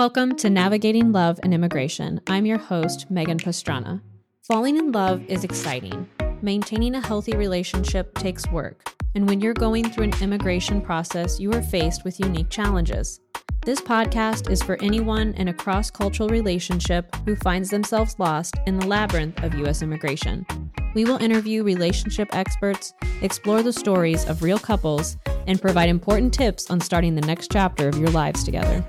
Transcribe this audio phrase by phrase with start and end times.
[0.00, 2.22] Welcome to Navigating Love and Immigration.
[2.26, 4.00] I'm your host, Megan Pastrana.
[4.44, 6.08] Falling in love is exciting.
[6.40, 8.94] Maintaining a healthy relationship takes work.
[9.14, 13.20] And when you're going through an immigration process, you are faced with unique challenges.
[13.66, 18.78] This podcast is for anyone in a cross cultural relationship who finds themselves lost in
[18.78, 19.82] the labyrinth of U.S.
[19.82, 20.46] immigration.
[20.94, 26.70] We will interview relationship experts, explore the stories of real couples, and provide important tips
[26.70, 28.82] on starting the next chapter of your lives together.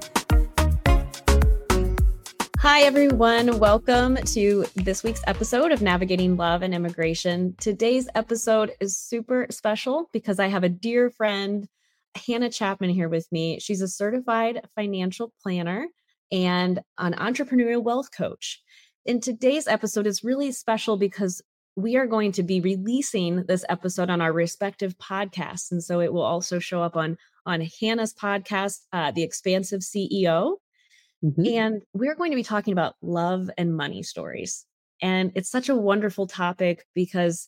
[2.62, 3.58] Hi, everyone.
[3.58, 7.56] Welcome to this week's episode of Navigating Love and Immigration.
[7.60, 11.68] Today's episode is super special because I have a dear friend,
[12.14, 13.60] Hannah Chapman, here with me.
[13.60, 15.88] She's a certified financial planner
[16.32, 18.62] and an entrepreneurial wealth coach.
[19.08, 21.42] In today's episode is really special because
[21.76, 25.72] we are going to be releasing this episode on our respective podcasts.
[25.72, 30.58] And so it will also show up on, on Hannah's podcast, uh, The Expansive CEO,
[31.24, 31.46] Mm-hmm.
[31.46, 34.66] And we're going to be talking about love and money stories.
[35.02, 37.48] And it's such a wonderful topic because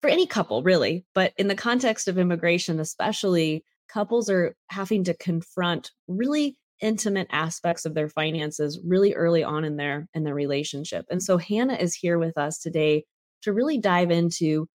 [0.00, 5.14] for any couple, really, but in the context of immigration, especially, couples are having to
[5.14, 11.06] confront really intimate aspects of their finances really early on in their in their relationship.
[11.10, 13.04] And so Hannah is here with us today
[13.42, 14.66] to really dive into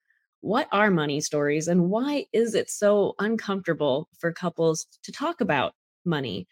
[0.41, 5.73] what are money stories and why is it so uncomfortable for couples to talk about
[6.05, 6.47] money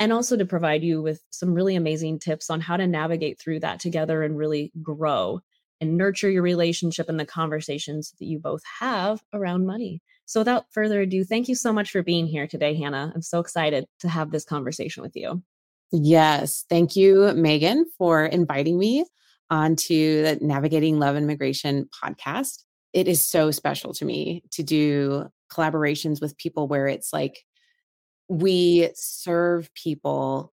[0.00, 3.60] and also to provide you with some really amazing tips on how to navigate through
[3.60, 5.40] that together and really grow
[5.80, 10.00] and nurture your relationship and the conversations that you both have around money.
[10.24, 13.12] So, without further ado, thank you so much for being here today, Hannah.
[13.14, 15.42] I'm so excited to have this conversation with you.
[15.92, 16.64] Yes.
[16.70, 19.04] Thank you, Megan, for inviting me
[19.50, 22.62] onto the Navigating Love and Migration podcast.
[22.92, 27.44] It is so special to me to do collaborations with people where it's like
[28.30, 30.52] we serve people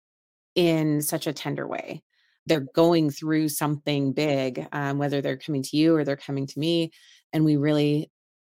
[0.56, 2.02] in such a tender way.
[2.44, 6.58] They're going through something big, um, whether they're coming to you or they're coming to
[6.58, 6.90] me.
[7.32, 8.10] And we really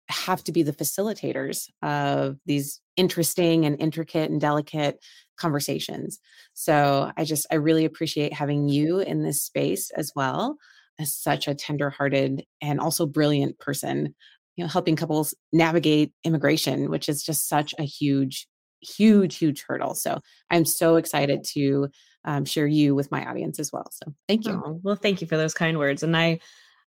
[0.09, 4.99] have to be the facilitators of these interesting and intricate and delicate
[5.39, 6.19] conversations.
[6.53, 10.57] So I just, I really appreciate having you in this space as well
[10.99, 14.17] as such a tenderhearted and also brilliant person,
[14.57, 18.49] you know, helping couples navigate immigration, which is just such a huge
[18.83, 19.95] huge, huge hurdle.
[19.95, 20.21] So
[20.51, 21.89] I'm so excited to
[22.25, 23.89] um, share you with my audience as well.
[23.91, 24.63] So thank you.
[24.65, 26.03] Oh, well, thank you for those kind words.
[26.03, 26.41] And I,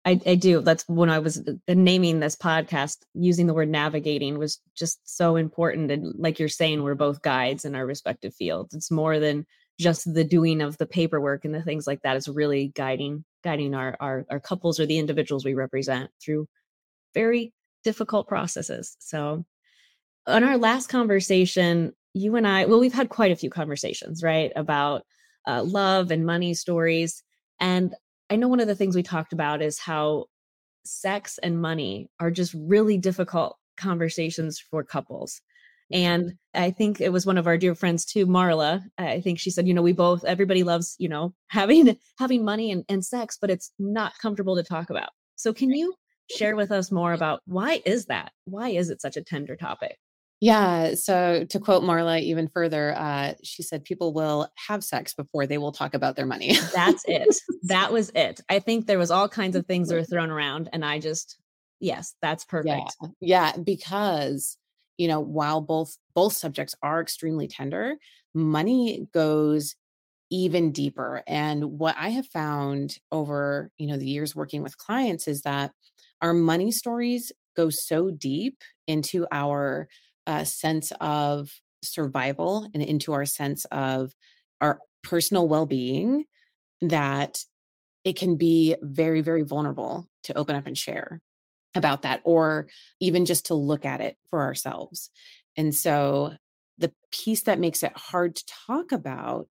[0.04, 0.60] I, I do.
[0.60, 5.36] That's when I was uh, naming this podcast, using the word navigating was just so
[5.36, 5.91] important.
[5.91, 8.75] And like you're saying, we're both guides in our respective fields.
[8.75, 9.47] It's more than
[9.78, 12.16] just the doing of the paperwork and the things like that.
[12.16, 16.47] It's really guiding, guiding our, our, our couples or the individuals we represent through
[17.14, 17.52] very
[17.84, 18.97] difficult processes.
[18.98, 19.44] So
[20.27, 24.53] on our last conversation, you and I, well, we've had quite a few conversations, right,
[24.55, 25.03] about
[25.47, 27.22] uh, love and money stories.
[27.60, 27.94] And
[28.31, 30.27] I know one of the things we talked about is how
[30.84, 35.41] sex and money are just really difficult conversations for couples.
[35.93, 38.82] And I think it was one of our dear friends too, Marla.
[38.97, 42.71] I think she said, you know, we both, everybody loves, you know, having having money
[42.71, 45.11] and, and sex, but it's not comfortable to talk about.
[45.37, 45.94] So can you
[46.31, 48.32] share with us more about why is that?
[48.44, 49.99] Why is it such a tender topic?
[50.42, 50.94] Yeah.
[50.94, 55.56] So to quote Marla even further, uh, she said people will have sex before they
[55.56, 56.56] will talk about their money.
[56.75, 57.36] That's it.
[57.66, 58.41] That was it.
[58.48, 61.38] I think there was all kinds of things that were thrown around, and I just,
[61.78, 62.97] yes, that's perfect.
[63.00, 63.08] Yeah.
[63.20, 64.58] yeah, because
[64.98, 67.94] you know, while both both subjects are extremely tender,
[68.34, 69.76] money goes
[70.28, 71.22] even deeper.
[71.28, 75.70] And what I have found over you know the years working with clients is that
[76.20, 78.58] our money stories go so deep
[78.88, 79.86] into our
[80.27, 81.50] a sense of
[81.83, 84.12] survival and into our sense of
[84.60, 86.25] our personal well-being
[86.81, 87.44] that
[88.05, 91.21] it can be very very vulnerable to open up and share
[91.75, 92.69] about that or
[93.00, 95.11] even just to look at it for ourselves.
[95.56, 96.34] And so
[96.78, 99.49] the piece that makes it hard to talk about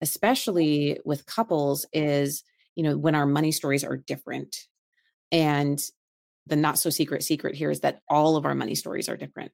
[0.00, 2.44] especially with couples is
[2.76, 4.56] you know when our money stories are different.
[5.30, 5.82] And
[6.46, 9.52] the not so secret secret here is that all of our money stories are different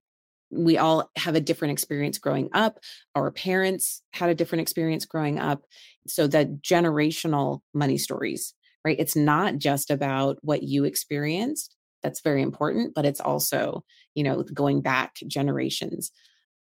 [0.50, 2.79] we all have a different experience growing up.
[3.14, 5.62] Our parents had a different experience growing up.
[6.06, 8.55] So the generational money stories,
[8.85, 8.96] right?
[8.99, 11.75] It's not just about what you experienced.
[12.02, 16.12] That's very important, but it's also, you know, going back generations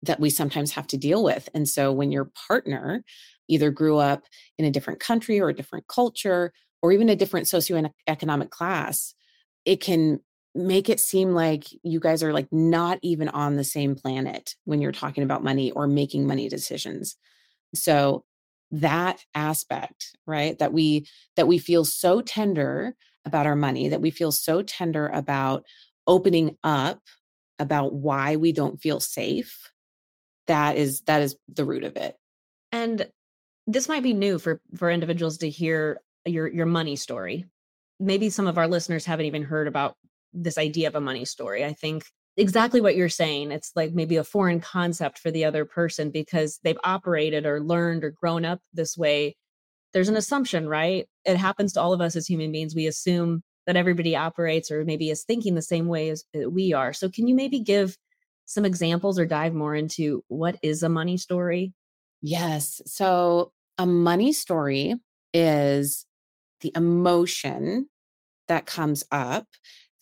[0.03, 1.49] that we sometimes have to deal with.
[1.53, 3.03] And so when your partner
[3.47, 4.23] either grew up
[4.57, 9.15] in a different country or a different culture or even a different socioeconomic class,
[9.65, 10.19] it can
[10.55, 14.81] make it seem like you guys are like not even on the same planet when
[14.81, 17.15] you're talking about money or making money decisions.
[17.73, 18.23] So
[18.71, 20.57] that aspect, right?
[20.59, 22.95] That we that we feel so tender
[23.25, 25.63] about our money, that we feel so tender about
[26.07, 26.99] opening up
[27.59, 29.71] about why we don't feel safe.
[30.47, 32.15] That is that is the root of it.
[32.71, 33.07] And
[33.65, 37.45] this might be new for for individuals to hear your your money story.
[37.99, 39.95] Maybe some of our listeners haven't even heard about
[40.33, 41.63] this idea of a money story.
[41.63, 42.05] I think
[42.37, 43.51] exactly what you're saying.
[43.51, 48.03] It's like maybe a foreign concept for the other person because they've operated or learned
[48.03, 49.35] or grown up this way.
[49.93, 51.07] There's an assumption, right?
[51.25, 52.75] It happens to all of us as human beings.
[52.75, 56.73] We assume that everybody operates or maybe is thinking the same way as uh, we
[56.73, 56.93] are.
[56.93, 57.95] So, can you maybe give
[58.45, 61.73] some examples or dive more into what is a money story?
[62.21, 62.81] Yes.
[62.85, 64.95] So, a money story
[65.33, 66.05] is
[66.61, 67.87] the emotion
[68.47, 69.45] that comes up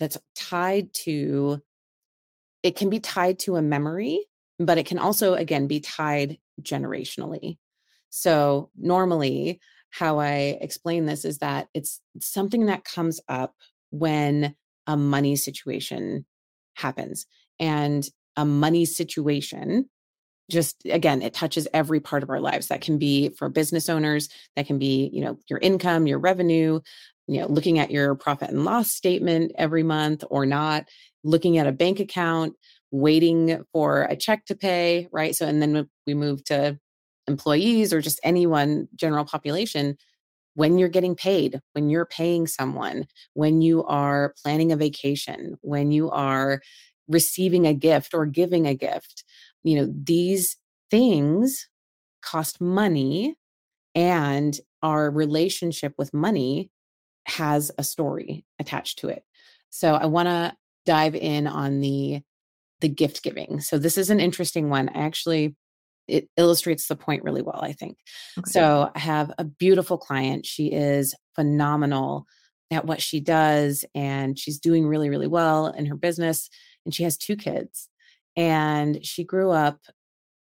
[0.01, 1.61] that's tied to
[2.63, 4.25] it can be tied to a memory,
[4.59, 7.57] but it can also, again, be tied generationally.
[8.09, 9.59] So, normally,
[9.89, 13.55] how I explain this is that it's something that comes up
[13.91, 14.55] when
[14.87, 16.25] a money situation
[16.75, 17.25] happens.
[17.59, 19.89] And a money situation
[20.51, 24.27] just again it touches every part of our lives that can be for business owners
[24.55, 26.79] that can be you know your income your revenue
[27.27, 30.85] you know looking at your profit and loss statement every month or not
[31.23, 32.55] looking at a bank account,
[32.91, 35.35] waiting for a check to pay, right?
[35.35, 36.77] So, and then we move to
[37.27, 39.97] employees or just anyone, general population.
[40.55, 45.91] When you're getting paid, when you're paying someone, when you are planning a vacation, when
[45.91, 46.61] you are
[47.07, 49.23] receiving a gift or giving a gift,
[49.63, 50.57] you know, these
[50.89, 51.69] things
[52.21, 53.35] cost money
[53.95, 56.69] and our relationship with money
[57.25, 59.23] has a story attached to it.
[59.69, 62.21] So I want to dive in on the
[62.81, 63.59] the gift giving.
[63.61, 64.89] So this is an interesting one.
[64.89, 65.55] I Actually,
[66.07, 67.97] it illustrates the point really well, I think.
[68.37, 68.49] Okay.
[68.49, 70.45] So I have a beautiful client.
[70.45, 72.25] She is phenomenal
[72.71, 76.49] at what she does and she's doing really really well in her business
[76.85, 77.87] and she has two kids.
[78.37, 79.79] And she grew up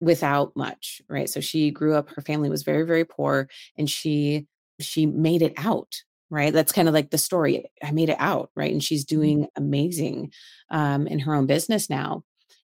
[0.00, 1.28] without much, right?
[1.28, 3.48] So she grew up her family was very very poor
[3.78, 4.46] and she
[4.80, 8.50] she made it out right that's kind of like the story i made it out
[8.56, 9.16] right and she's mm-hmm.
[9.16, 10.32] doing amazing
[10.70, 12.22] um, in her own business now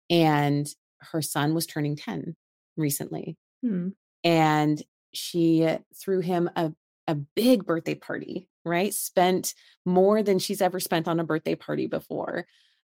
[0.09, 0.67] and
[0.99, 2.35] her son was turning 10
[2.77, 3.89] recently hmm.
[4.23, 4.81] and
[5.13, 6.71] she threw him a,
[7.07, 9.53] a big birthday party right spent
[9.85, 12.45] more than she's ever spent on a birthday party before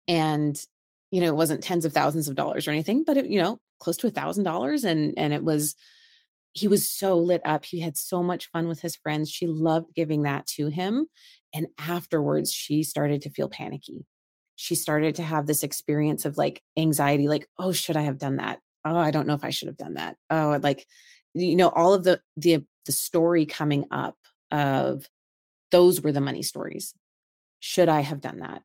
[0.06, 0.64] and
[1.11, 3.58] you know it wasn't tens of thousands of dollars or anything but it you know
[3.78, 5.75] close to a thousand dollars and and it was
[6.52, 7.64] he was so lit up.
[7.64, 9.31] He had so much fun with his friends.
[9.31, 11.06] She loved giving that to him.
[11.55, 14.06] And afterwards, she started to feel panicky.
[14.56, 18.37] She started to have this experience of like anxiety, like, oh, should I have done
[18.37, 18.61] that?
[18.85, 20.17] Oh, I don't know if I should have done that.
[20.29, 20.87] Oh, like,
[21.35, 24.17] you know, all of the the the story coming up
[24.50, 25.08] of
[25.70, 26.94] those were the money stories.
[27.61, 28.62] Should I have done that?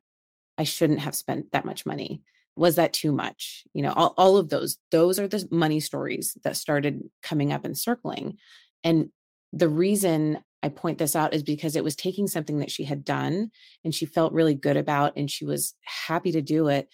[0.58, 2.22] I shouldn't have spent that much money
[2.56, 3.64] was that too much?
[3.74, 7.64] You know all, all of those those are the money stories that started coming up
[7.64, 8.36] and circling.
[8.84, 9.10] And
[9.52, 13.04] the reason i point this out is because it was taking something that she had
[13.04, 13.50] done
[13.84, 16.88] and she felt really good about and she was happy to do it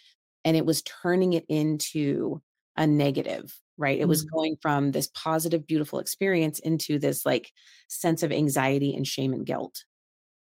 [0.44, 2.42] and it was turning it into
[2.76, 3.98] a negative right?
[3.98, 4.30] It was mm.
[4.30, 7.50] going from this positive beautiful experience into this like
[7.88, 9.84] sense of anxiety and shame and guilt.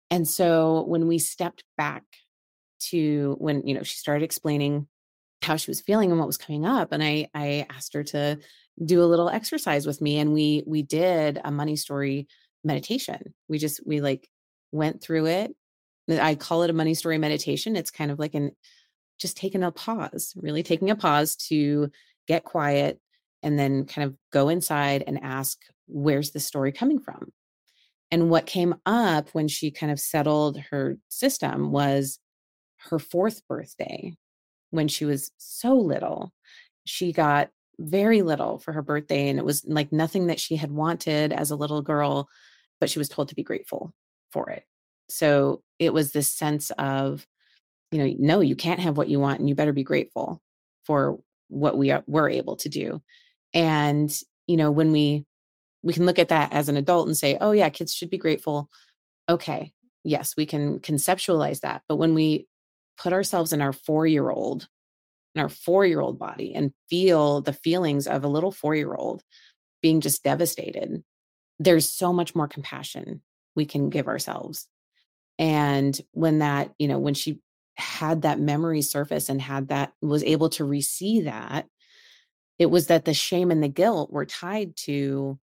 [0.10, 2.04] And so when we stepped back
[2.90, 4.88] to when you know she started explaining
[5.42, 8.38] how she was feeling and what was coming up and i i asked her to
[8.84, 12.28] do a little exercise with me and we we did a money story
[12.64, 13.34] meditation.
[13.48, 14.30] We just we like
[14.72, 15.56] went through it.
[16.10, 17.76] I call it a money story meditation.
[17.76, 18.52] It's kind of like an
[19.20, 21.92] just taking a pause really taking a pause to
[22.28, 23.00] get quiet
[23.44, 27.32] and then kind of go inside and ask where's the story coming from?
[28.10, 32.20] And what came up when she kind of settled her system was
[32.90, 34.16] her fourth birthday
[34.72, 36.34] when she was so little.
[36.86, 37.50] She got
[37.80, 41.52] very little for her birthday, and it was like nothing that she had wanted as
[41.52, 42.28] a little girl,
[42.80, 43.94] but she was told to be grateful
[44.32, 44.64] for it.
[45.10, 47.28] So it was this sense of,
[47.92, 50.42] you know, no, you can't have what you want, and you better be grateful
[50.86, 53.02] for what we are, were able to do.
[53.54, 54.12] And
[54.48, 55.26] you know, when we
[55.84, 58.18] we can look at that as an adult and say, oh yeah, kids should be
[58.18, 58.70] grateful.
[59.30, 59.74] Okay,
[60.04, 61.82] yes, we can conceptualize that.
[61.88, 62.48] But when we
[62.98, 64.68] put ourselves in our four year old,
[65.36, 68.94] in our four year old body and feel the feelings of a little four year
[68.94, 69.24] old
[69.82, 71.04] being just devastated,
[71.60, 73.22] there's so much more compassion
[73.56, 74.68] we can give ourselves.
[75.40, 77.40] And when that, you know, when she
[77.76, 81.66] had that memory surface and had that, was able to receive that,
[82.60, 85.40] it was that the shame and the guilt were tied to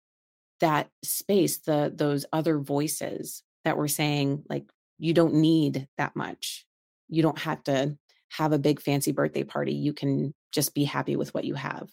[0.60, 4.64] that space the those other voices that were saying like
[4.98, 6.64] you don't need that much
[7.12, 7.96] you don't have to
[8.30, 11.88] have a big fancy birthday party you can just be happy with what you have.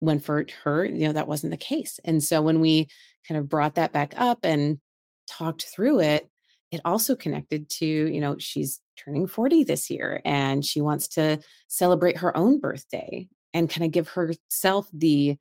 [0.00, 2.88] When for her you know that wasn't the case and so when we
[3.26, 4.78] kind of brought that back up and
[5.26, 6.28] talked through it
[6.70, 11.38] it also connected to you know she's turning 40 this year and she wants to
[11.68, 15.36] celebrate her own birthday and kind of give herself the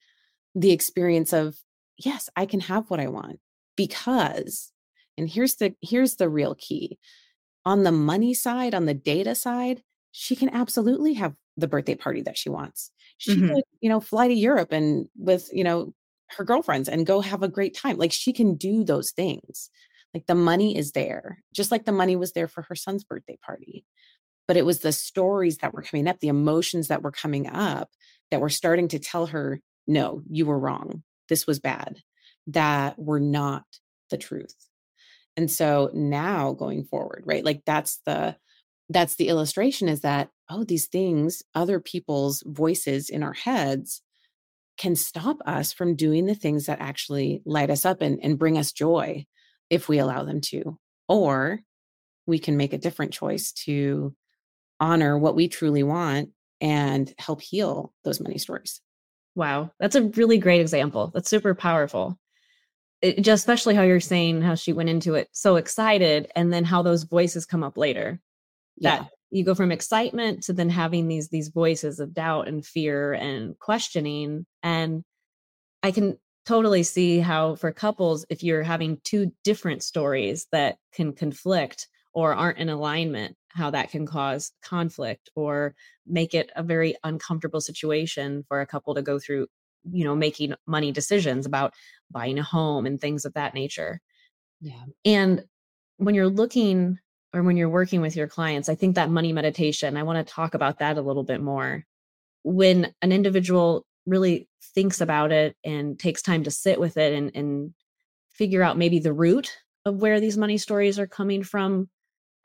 [0.56, 1.56] the experience of
[1.98, 3.40] yes i can have what i want.
[3.76, 4.72] Because
[5.18, 6.98] and here's the here's the real key
[7.66, 9.82] on the money side on the data side
[10.18, 12.90] she can absolutely have the birthday party that she wants.
[13.18, 13.56] She mm-hmm.
[13.56, 15.94] could you know fly to europe and with you know
[16.38, 17.98] her girlfriends and go have a great time.
[17.98, 19.70] Like she can do those things.
[20.14, 23.38] Like the money is there just like the money was there for her son's birthday
[23.46, 23.86] party.
[24.48, 27.90] But it was the stories that were coming up the emotions that were coming up
[28.32, 31.04] that were starting to tell her no you were wrong.
[31.28, 32.00] This was bad.
[32.48, 33.64] That were not
[34.10, 34.56] the truth
[35.38, 38.36] and so now going forward right like that's the
[38.90, 44.02] that's the illustration is that oh these things other people's voices in our heads
[44.78, 48.58] can stop us from doing the things that actually light us up and, and bring
[48.58, 49.26] us joy
[49.70, 50.78] if we allow them to.
[51.08, 51.60] Or
[52.26, 54.16] we can make a different choice to
[54.80, 58.82] honor what we truly want and help heal those money stories.
[59.36, 61.12] Wow that's a really great example.
[61.14, 62.18] That's super powerful
[63.06, 66.64] it, just especially how you're saying how she went into it so excited and then
[66.64, 68.20] how those voices come up later
[68.80, 69.08] that yeah.
[69.30, 73.58] you go from excitement to then having these these voices of doubt and fear and
[73.60, 75.04] questioning and
[75.84, 81.14] i can totally see how for couples if you're having two different stories that can
[81.14, 85.76] conflict or aren't in alignment how that can cause conflict or
[86.08, 89.48] make it a very uncomfortable situation for a couple to go through
[89.92, 91.74] you know making money decisions about
[92.12, 94.00] buying a home and things of that nature
[94.62, 95.44] yeah and
[95.98, 97.00] when you're looking
[97.36, 100.34] or when you're working with your clients, I think that money meditation, I want to
[100.34, 101.84] talk about that a little bit more.
[102.44, 107.32] When an individual really thinks about it and takes time to sit with it and,
[107.36, 107.74] and
[108.32, 109.52] figure out maybe the root
[109.86, 111.90] of where these money stories are coming from,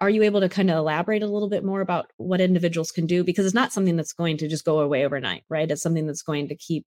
[0.01, 3.07] are you able to kind of elaborate a little bit more about what individuals can
[3.07, 3.23] do?
[3.23, 5.71] Because it's not something that's going to just go away overnight, right?
[5.71, 6.87] It's something that's going to keep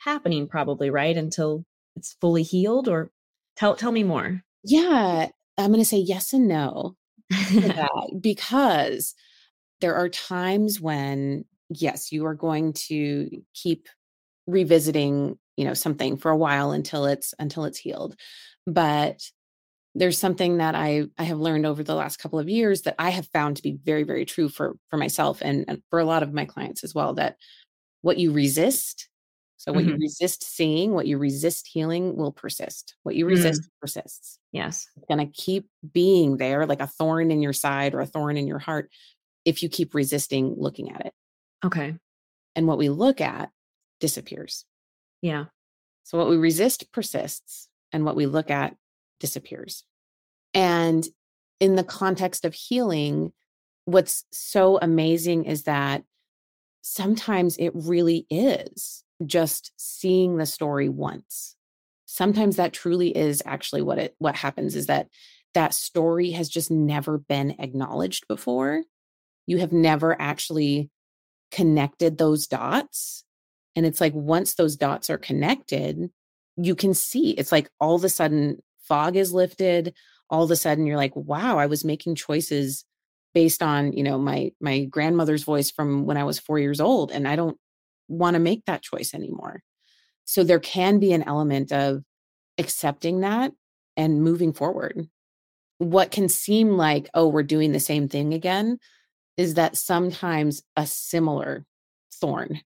[0.00, 1.16] happening probably, right?
[1.16, 1.64] Until
[1.96, 3.10] it's fully healed or
[3.56, 4.42] tell tell me more.
[4.64, 5.28] Yeah,
[5.58, 6.96] I'm going to say yes and no.
[8.20, 9.14] because
[9.80, 13.88] there are times when yes you are going to keep
[14.46, 18.16] revisiting you know something for a while until it's until it's healed
[18.66, 19.20] but
[19.94, 23.10] there's something that i i have learned over the last couple of years that i
[23.10, 26.22] have found to be very very true for for myself and, and for a lot
[26.22, 27.36] of my clients as well that
[28.02, 29.09] what you resist
[29.60, 29.90] so what mm-hmm.
[29.90, 32.94] you resist seeing, what you resist healing will persist.
[33.02, 33.68] What you resist mm.
[33.78, 34.38] persists.
[34.52, 34.88] Yes.
[34.96, 38.38] It's going to keep being there like a thorn in your side or a thorn
[38.38, 38.90] in your heart
[39.44, 41.12] if you keep resisting looking at it.
[41.62, 41.94] Okay.
[42.56, 43.50] And what we look at
[44.00, 44.64] disappears.
[45.20, 45.44] Yeah.
[46.04, 48.74] So what we resist persists and what we look at
[49.18, 49.84] disappears.
[50.54, 51.06] And
[51.60, 53.34] in the context of healing,
[53.84, 56.02] what's so amazing is that
[56.80, 61.56] sometimes it really is just seeing the story once.
[62.06, 65.08] Sometimes that truly is actually what it what happens is that
[65.54, 68.82] that story has just never been acknowledged before.
[69.46, 70.90] You have never actually
[71.50, 73.24] connected those dots
[73.76, 76.10] and it's like once those dots are connected
[76.56, 79.94] you can see it's like all of a sudden fog is lifted
[80.28, 82.84] all of a sudden you're like wow i was making choices
[83.34, 87.10] based on you know my my grandmother's voice from when i was 4 years old
[87.10, 87.56] and i don't
[88.10, 89.62] want to make that choice anymore.
[90.24, 92.02] So there can be an element of
[92.58, 93.52] accepting that
[93.96, 95.08] and moving forward.
[95.78, 98.78] What can seem like, oh, we're doing the same thing again,
[99.36, 101.64] is that sometimes a similar
[102.12, 102.60] thorn,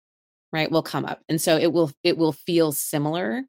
[0.53, 1.21] right, will come up.
[1.29, 3.43] And so it will it will feel similar,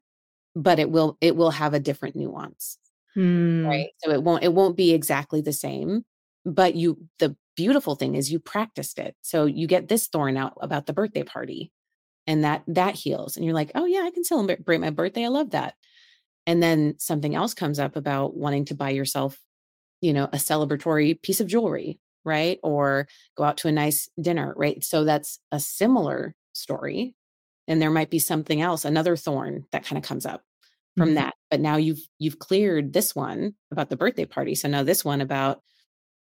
[0.54, 2.78] but it will it will have a different nuance.
[3.14, 3.66] Hmm.
[3.66, 3.88] Right.
[3.98, 6.04] So it won't it won't be exactly the same.
[6.44, 9.16] But you the beautiful thing is you practiced it.
[9.22, 11.72] So you get this thorn out about the birthday party
[12.26, 15.28] and that that heals and you're like oh yeah i can celebrate my birthday i
[15.28, 15.74] love that.
[16.46, 19.38] And then something else comes up about wanting to buy yourself
[20.00, 24.54] you know a celebratory piece of jewelry right or go out to a nice dinner
[24.56, 24.82] right?
[24.84, 27.14] So that's a similar story
[27.66, 30.42] and there might be something else another thorn that kind of comes up
[30.96, 31.16] from mm-hmm.
[31.16, 35.04] that but now you've you've cleared this one about the birthday party so now this
[35.04, 35.60] one about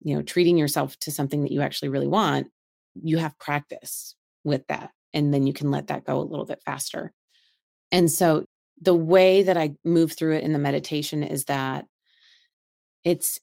[0.02, 2.48] you know treating yourself to something that you actually really want
[3.02, 4.14] you have practice
[4.44, 7.12] with that and then you can let that go a little bit faster.
[7.92, 8.44] And so
[8.80, 11.86] the way that I move through it in the meditation is that
[13.04, 13.38] it's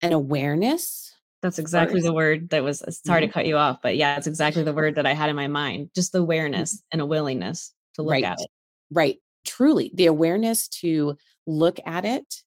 [0.00, 1.14] an awareness.
[1.42, 3.28] That's exactly the word that was sorry mm-hmm.
[3.28, 5.48] to cut you off, but yeah, it's exactly the word that I had in my
[5.48, 5.90] mind.
[5.94, 6.24] Just the mm-hmm.
[6.24, 6.88] awareness mm-hmm.
[6.92, 8.24] and a willingness to look right.
[8.24, 8.48] at it.
[8.90, 9.18] Right.
[9.44, 11.16] Truly, the awareness to
[11.46, 12.42] look at it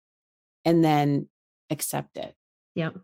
[0.63, 1.27] and then
[1.69, 2.33] accept it.
[2.75, 2.97] Yep.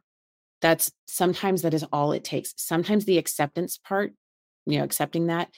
[0.62, 2.54] That's sometimes that is all it takes.
[2.56, 4.14] Sometimes the acceptance part,
[4.66, 5.50] you know, accepting that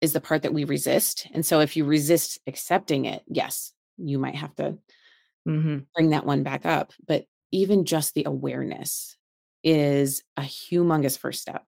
[0.00, 1.26] is the part that we resist.
[1.32, 4.78] And so if you resist accepting it, yes, you might have to
[5.46, 5.78] mm-hmm.
[5.94, 6.92] bring that one back up.
[7.06, 9.16] But even just the awareness
[9.62, 11.64] is a humongous first step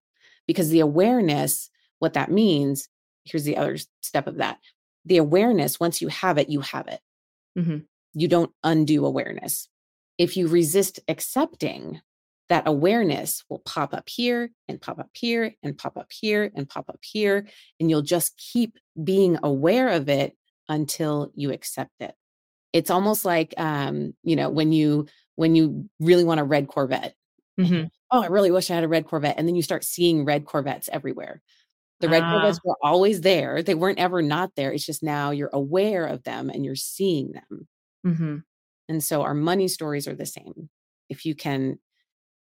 [0.47, 2.89] because the awareness, what that means,
[3.25, 4.59] here's the other step of that.
[5.05, 7.01] The awareness, once you have it, you have it.
[7.59, 7.79] Mm-hmm.
[8.15, 9.69] You don't undo awareness.
[10.19, 12.01] If you resist accepting,
[12.52, 16.68] that awareness will pop up here and pop up here and pop up here and
[16.68, 17.49] pop up here.
[17.80, 20.37] And you'll just keep being aware of it
[20.68, 22.14] until you accept it.
[22.75, 25.06] It's almost like, um, you know, when you
[25.37, 27.14] when you really want a red Corvette.
[27.59, 27.85] Mm-hmm.
[28.11, 29.37] Oh, I really wish I had a red Corvette.
[29.38, 31.40] And then you start seeing red Corvettes everywhere.
[32.00, 33.62] The red uh, Corvettes were always there.
[33.62, 34.73] They weren't ever not there.
[34.73, 37.68] It's just now you're aware of them and you're seeing them.
[38.06, 38.37] Mm-hmm.
[38.90, 40.68] And so our money stories are the same.
[41.09, 41.78] If you can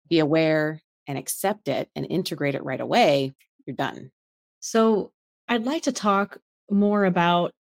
[0.09, 3.35] be aware and accept it and integrate it right away,
[3.67, 4.11] you're done.
[4.61, 5.13] So
[5.49, 6.39] I'd like to talk
[6.71, 7.53] more about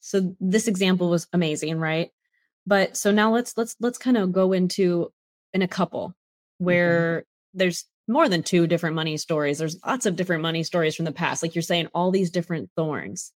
[0.00, 2.10] so this example was amazing, right?
[2.66, 5.12] But so now let's let's let's kind of go into
[5.52, 6.64] in a couple mm-hmm.
[6.64, 7.58] where mm-hmm.
[7.58, 9.58] there's more than two different money stories.
[9.58, 11.42] There's lots of different money stories from the past.
[11.42, 13.32] Like you're saying, all these different thorns.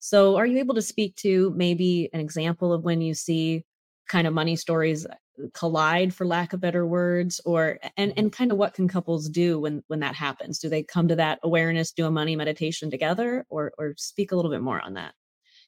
[0.00, 3.64] So are you able to speak to maybe an example of when you see
[4.08, 5.06] kind of money stories
[5.54, 9.60] collide for lack of better words or and and kind of what can couples do
[9.60, 10.58] when when that happens?
[10.58, 14.36] Do they come to that awareness do a money meditation together or or speak a
[14.36, 15.14] little bit more on that?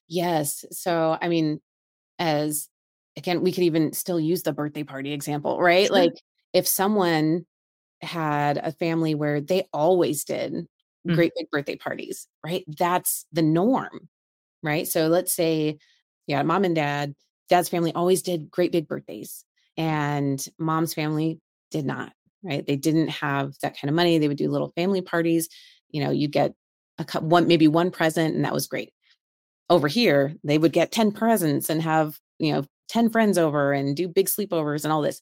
[0.07, 1.61] Yes so i mean
[2.19, 2.67] as
[3.17, 5.87] again we could even still use the birthday party example right?
[5.87, 5.95] Sure.
[5.95, 6.21] like
[6.53, 7.45] if someone
[8.01, 11.13] had a family where they always did mm-hmm.
[11.13, 12.65] great big birthday parties right?
[12.67, 14.09] That's the norm
[14.63, 14.87] right?
[14.87, 15.77] So let's say
[16.27, 17.15] yeah mom and dad
[17.49, 19.45] dad's family always did great big birthdays
[19.81, 21.39] and mom's family
[21.71, 21.97] did mm-hmm.
[21.97, 22.13] not
[22.43, 22.65] right?
[22.65, 25.49] They didn't have that kind of money they would do little family parties
[25.89, 26.53] you know you get
[26.99, 28.91] a cup, one maybe one present and that was great.
[29.69, 33.95] Over here they would get 10 presents and have you know 10 friends over and
[33.95, 35.19] do big sleepovers and all this.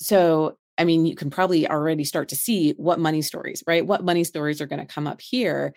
[0.00, 3.86] So i mean you can probably already start to see what money stories right?
[3.86, 5.74] What money stories are going to come up here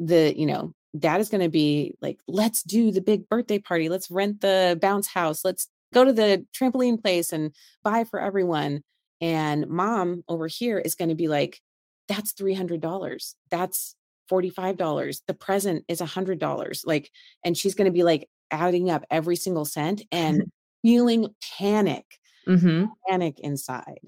[0.00, 3.88] the you know that is going to be like let's do the big birthday party
[3.88, 7.52] let's rent the bounce house let's go to the trampoline place and
[7.82, 8.82] buy for everyone
[9.20, 11.60] and mom over here is going to be like
[12.08, 13.96] that's $300 that's
[14.30, 17.10] $45 the present is $100 like
[17.44, 20.44] and she's going to be like adding up every single cent and
[20.82, 21.28] feeling
[21.58, 22.04] panic
[22.46, 22.86] mm-hmm.
[23.08, 24.00] panic inside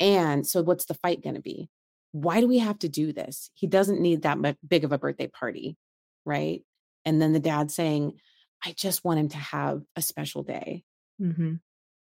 [0.00, 1.68] and so what's the fight going to be
[2.12, 4.98] why do we have to do this he doesn't need that much, big of a
[4.98, 5.76] birthday party
[6.24, 6.62] right?
[7.04, 8.14] And then the dad saying,
[8.64, 10.84] I just want him to have a special day.
[11.20, 11.54] Mm-hmm.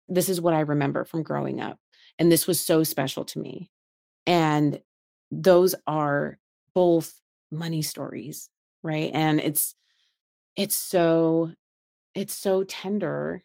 [0.07, 1.77] This is what I remember from growing up.
[2.17, 3.69] And this was so special to me.
[4.25, 4.79] And
[5.31, 6.37] those are
[6.73, 7.13] both
[7.51, 8.49] money stories,
[8.83, 9.11] right?
[9.13, 9.75] And it's,
[10.55, 11.51] it's so,
[12.15, 13.43] it's so tender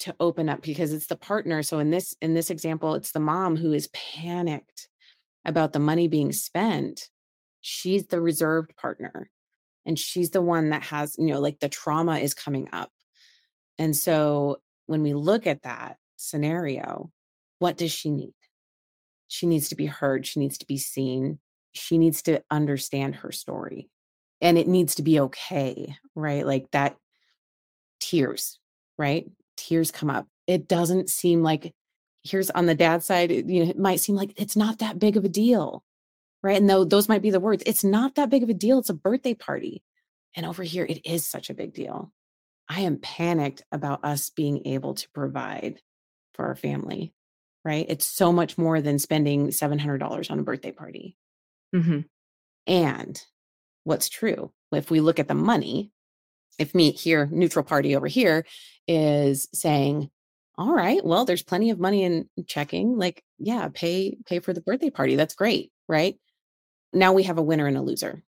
[0.00, 1.62] to open up because it's the partner.
[1.62, 4.88] So in this, in this example, it's the mom who is panicked
[5.44, 7.08] about the money being spent.
[7.60, 9.30] She's the reserved partner
[9.88, 12.92] and she's the one that has you know like the trauma is coming up
[13.78, 17.10] and so when we look at that scenario
[17.58, 18.34] what does she need
[19.28, 21.38] she needs to be heard she needs to be seen
[21.72, 23.88] she needs to understand her story
[24.40, 26.96] and it needs to be okay right like that
[28.00, 28.58] tears
[28.98, 31.72] right tears come up it doesn't seem like
[32.24, 35.16] here's on the dad side you know it might seem like it's not that big
[35.16, 35.84] of a deal
[36.42, 36.56] right?
[36.56, 38.78] And though those might be the words, it's not that big of a deal.
[38.78, 39.82] It's a birthday party.
[40.36, 42.12] And over here, it is such a big deal.
[42.68, 45.80] I am panicked about us being able to provide
[46.34, 47.12] for our family,
[47.64, 47.86] right?
[47.88, 51.16] It's so much more than spending $700 on a birthday party.
[51.74, 52.00] Mm-hmm.
[52.66, 53.22] And
[53.84, 55.90] what's true, if we look at the money,
[56.58, 58.44] if me here, neutral party over here,
[58.86, 60.10] is saying,
[60.58, 62.98] all right, well, there's plenty of money in checking.
[62.98, 65.14] Like, yeah, pay pay for the birthday party.
[65.14, 66.16] That's great, right?
[66.92, 68.22] now we have a winner and a loser.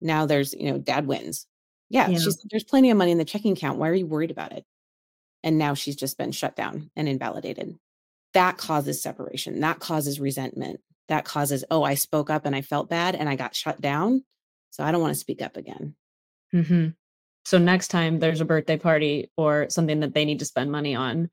[0.00, 1.46] Now there's, you know, dad wins.
[1.92, 2.18] Yeah, yeah.
[2.18, 3.78] She's, there's plenty of money in the checking account.
[3.78, 4.64] Why are you worried about it?
[5.44, 7.78] And now she's just been shut down and invalidated.
[8.32, 9.60] That causes separation.
[9.60, 10.80] That causes resentment.
[11.08, 14.24] That causes, oh, I spoke up and I felt bad and I got shut down.
[14.70, 15.94] So I don't want to speak up again.
[16.54, 16.88] Mm-hmm.
[17.44, 20.94] So next time there's a birthday party or something that they need to spend money
[20.94, 21.28] on,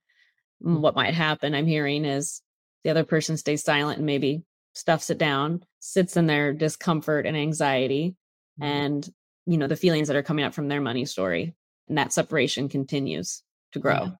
[0.60, 2.42] what might happen, I'm hearing, is
[2.84, 4.44] the other person stays silent and maybe
[4.74, 8.16] stuffs it down, sits in their discomfort and anxiety
[8.60, 8.66] Mhm.
[8.66, 9.10] and,
[9.50, 11.56] you know, the feelings that are coming up from their money story.
[11.90, 14.12] And that separation continues to grow.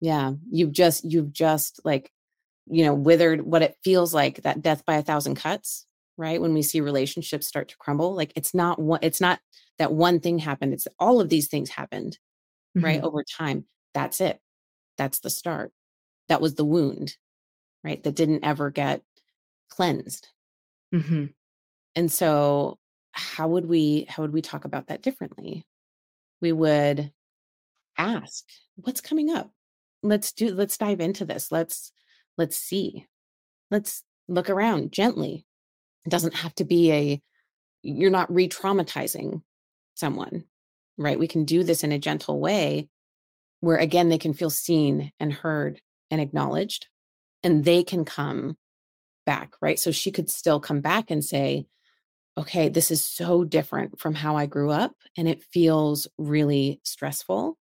[0.00, 0.32] Yeah.
[0.50, 2.10] You've just, you've just like,
[2.66, 6.40] you know, withered what it feels like that death by a thousand cuts, right?
[6.40, 9.40] When we see relationships start to crumble, like it's not one, it's not
[9.78, 10.72] that one thing happened.
[10.74, 12.18] It's all of these things happened,
[12.74, 13.00] right?
[13.00, 13.04] Mhm.
[13.04, 13.66] Over time.
[13.94, 14.40] That's it.
[14.98, 15.72] That's the start.
[16.28, 17.16] That was the wound,
[17.84, 18.02] right?
[18.02, 19.02] That didn't ever get
[19.70, 20.28] cleansed.
[20.94, 21.34] Mhm.
[21.96, 22.78] And so
[23.14, 25.64] how would we how would we talk about that differently?
[26.42, 27.12] We would
[27.96, 29.50] ask, what's coming up?
[30.02, 31.50] Let's do let's dive into this.
[31.50, 31.92] Let's
[32.36, 33.06] let's see.
[33.70, 35.46] Let's look around gently.
[36.04, 37.22] It doesn't have to be a
[37.82, 39.42] you're not re-traumatizing
[39.94, 40.44] someone,
[40.98, 41.18] right?
[41.18, 42.88] We can do this in a gentle way
[43.60, 46.88] where again they can feel seen and heard and acknowledged
[47.44, 48.56] and they can come
[49.24, 49.78] back, right?
[49.78, 51.66] So she could still come back and say,
[52.36, 57.56] okay, this is so different from how I grew up and it feels really stressful.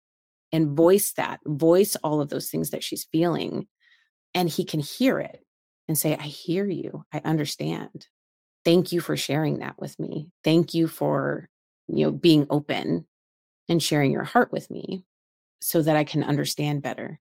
[0.52, 3.66] And voice that, voice all of those things that she's feeling.
[4.35, 5.44] And he can hear it
[5.88, 7.04] and say, I hear you.
[7.12, 8.07] I understand.
[8.64, 10.28] Thank you for sharing that with me.
[10.44, 11.48] Thank you for,
[11.87, 13.07] you know, being open
[13.68, 15.04] and sharing your heart with me
[15.61, 17.20] so that I can understand better.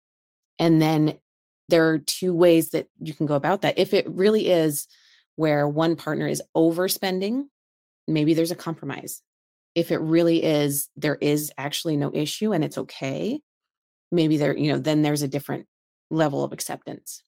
[0.59, 1.18] And then
[1.68, 3.78] there are two ways that you can go about that.
[3.78, 4.87] If it really is
[5.37, 7.45] where one partner is overspending,
[8.09, 9.23] maybe there's a compromise.
[9.75, 13.40] If it really is, there is actually no issue and it's okay,
[14.12, 15.66] maybe there, you know, then there's a different
[16.11, 17.23] level of acceptance.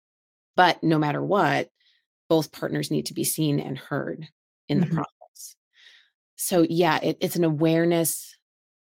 [0.56, 1.70] But no matter what,
[2.28, 4.28] both partners need to be seen and heard
[4.68, 4.88] in the Mhm.
[4.88, 5.56] process.
[6.36, 8.36] So, yeah, it, it's an awareness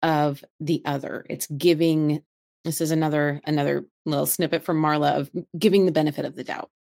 [0.04, 1.26] of the other.
[1.30, 2.24] It's giving
[2.66, 6.72] this is another another little snippet from Marla of giving the benefit of the doubt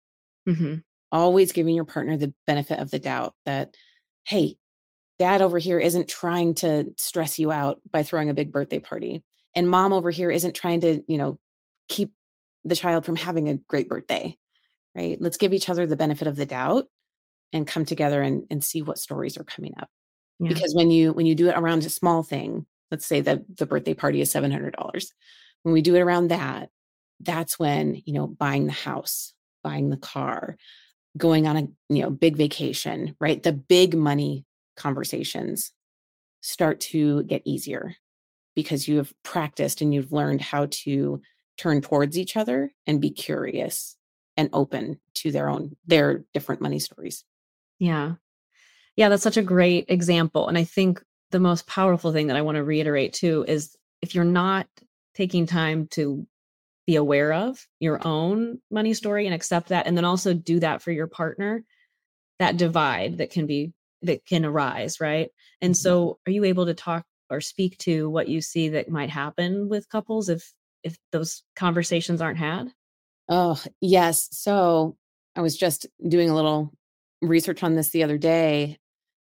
[0.46, 0.82] Mhm.
[1.12, 3.74] Always giving your partner the benefit of the doubt that,
[4.24, 4.56] hey,
[5.18, 9.22] dad over here isn't trying to stress you out by throwing a big birthday party.
[9.54, 11.38] And mom over here isn't trying to, you know,
[11.88, 12.12] keep
[12.64, 14.36] the child from having a great birthday.
[14.94, 15.18] Right.
[15.20, 16.86] Let's give each other the benefit of the doubt
[17.52, 19.88] and come together and, and see what stories are coming up.
[20.40, 20.48] Yeah.
[20.48, 23.66] Because when you when you do it around a small thing, let's say that the
[23.66, 25.12] birthday party is seven hundred dollars.
[25.62, 26.70] When we do it around that,
[27.20, 30.56] that's when, you know, buying the house, buying the car,
[31.16, 34.44] going on a you know big vacation right the big money
[34.76, 35.72] conversations
[36.40, 37.94] start to get easier
[38.54, 41.20] because you have practiced and you've learned how to
[41.58, 43.96] turn towards each other and be curious
[44.36, 47.24] and open to their own their different money stories
[47.78, 48.14] Yeah.
[48.96, 50.48] Yeah, that's such a great example.
[50.48, 54.14] And I think the most powerful thing that I want to reiterate too is if
[54.14, 54.66] you're not
[55.14, 56.26] taking time to
[56.90, 60.82] be aware of your own money story and accept that, and then also do that
[60.82, 61.64] for your partner,
[62.38, 63.72] that divide that can be
[64.02, 65.30] that can arise, right?
[65.60, 65.76] And Mhm.
[65.76, 69.68] so are you able to talk or speak to what you see that might happen
[69.68, 72.72] with couples if if those conversations aren't had?
[73.28, 74.96] oh yes so
[75.36, 76.72] i was just doing a little
[77.22, 78.76] research on this the other day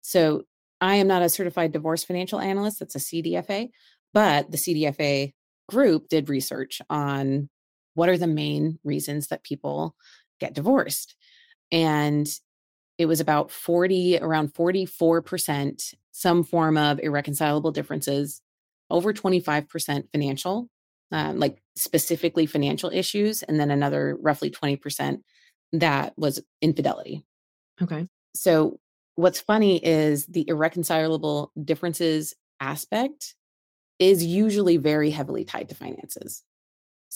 [0.03, 0.45] so
[0.81, 3.69] i am not a certified divorce financial analyst that's a cdfa
[4.15, 5.33] but the cdfa
[5.69, 7.49] group did research on
[7.97, 9.97] what are the main reasons that people
[10.39, 11.17] get divorced?
[11.73, 12.29] And
[12.99, 18.41] it was about 40 around 44% some form of irreconcilable differences
[18.91, 20.69] over 25% financial
[21.13, 25.19] um, like specifically financial issues and then another roughly 20%
[25.73, 27.25] that was infidelity.
[27.83, 28.09] Okay.
[28.35, 28.79] so
[29.17, 33.35] what's funny is the irreconcilable differences aspect
[33.99, 36.43] is usually very heavily tied to finances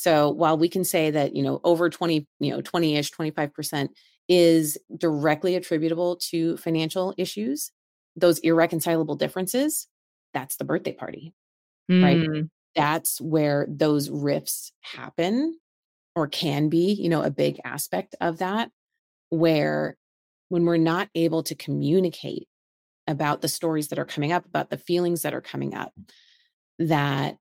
[0.00, 3.90] so while we can say that you know over 20 you know 20ish 25%
[4.28, 7.70] is directly attributable to financial issues
[8.16, 9.86] those irreconcilable differences
[10.32, 11.34] that's the birthday party
[12.00, 12.18] Right.
[12.18, 15.58] Mm, that's where those rifts happen
[16.16, 18.70] or can be you know a big aspect of that
[19.30, 19.96] where
[20.48, 22.48] when we're not able to communicate
[23.06, 25.92] about the stories that are coming up about the feelings that are coming up
[26.78, 27.36] that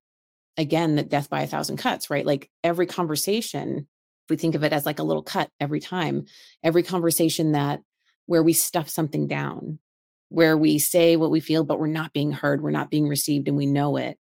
[0.60, 2.26] again that death by a thousand cuts right?
[2.26, 3.86] Like every conversation
[4.28, 6.26] we think of it as like a little cut every time
[6.62, 7.80] every conversation that
[8.26, 9.80] where we stuff something down
[10.28, 13.48] where we say what we feel but we're not being heard we're not being received
[13.48, 14.16] and we know it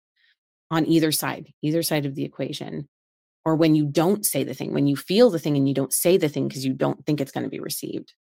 [0.71, 2.89] on either side either side of the equation
[3.45, 5.93] or when you don't say the thing when you feel the thing and you don't
[5.93, 8.13] say the thing because you don't think it's going to be received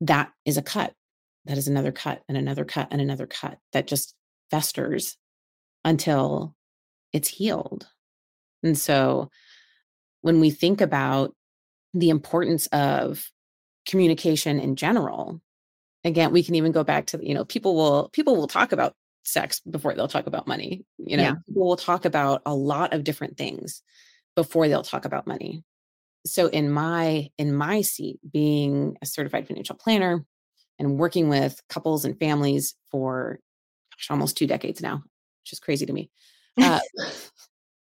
[0.00, 0.92] that is a cut.
[1.46, 4.14] That is another cut and another cut and another cut that just
[4.50, 5.16] festers
[5.84, 6.54] until
[7.16, 7.88] it's healed.
[8.62, 9.30] And so
[10.20, 11.34] when we think about
[11.94, 13.30] the importance of
[13.88, 15.40] communication in general,
[16.04, 18.92] again, we can even go back to, you know, people will people will talk about
[19.24, 20.84] sex before they'll talk about money.
[20.98, 21.34] You know, yeah.
[21.46, 23.82] people will talk about a lot of different things
[24.34, 25.64] before they'll talk about money.
[26.26, 30.24] So in my in my seat being a certified financial planner
[30.78, 33.38] and working with couples and families for
[33.92, 34.96] gosh, almost two decades now,
[35.42, 36.10] which is crazy to me.
[36.60, 36.80] Uh,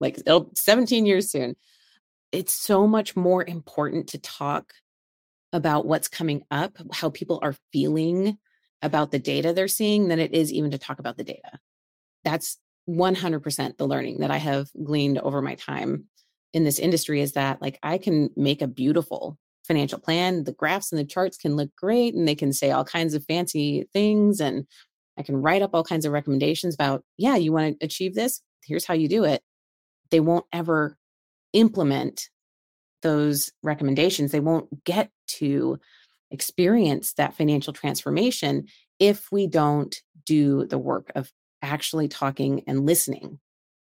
[0.00, 0.18] like
[0.54, 1.56] 17 years soon.
[2.32, 4.72] It's so much more important to talk
[5.52, 8.38] about what's coming up, how people are feeling
[8.82, 11.58] about the data they're seeing than it is even to talk about the data.
[12.24, 16.04] That's 100% the learning that I have gleaned over my time
[16.52, 20.44] in this industry is that like I can make a beautiful financial plan.
[20.44, 23.24] The graphs and the charts can look great and they can say all kinds of
[23.24, 24.66] fancy things and
[25.16, 28.42] I can write up all kinds of recommendations about, yeah, you want to achieve this?
[28.66, 29.42] Here's how you do it.
[30.10, 30.96] They won't ever
[31.52, 32.28] implement
[33.02, 34.32] those recommendations.
[34.32, 35.78] They won't get to
[36.30, 38.66] experience that financial transformation
[38.98, 39.94] if we don't
[40.26, 41.30] do the work of
[41.62, 43.38] actually talking and listening.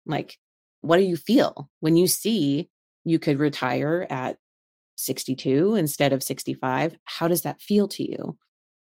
[0.04, 0.38] Like,
[0.80, 2.68] what do you feel when you see
[3.04, 4.38] you could retire at
[4.96, 6.96] 62 instead of 65?
[7.04, 8.36] How does that feel to you?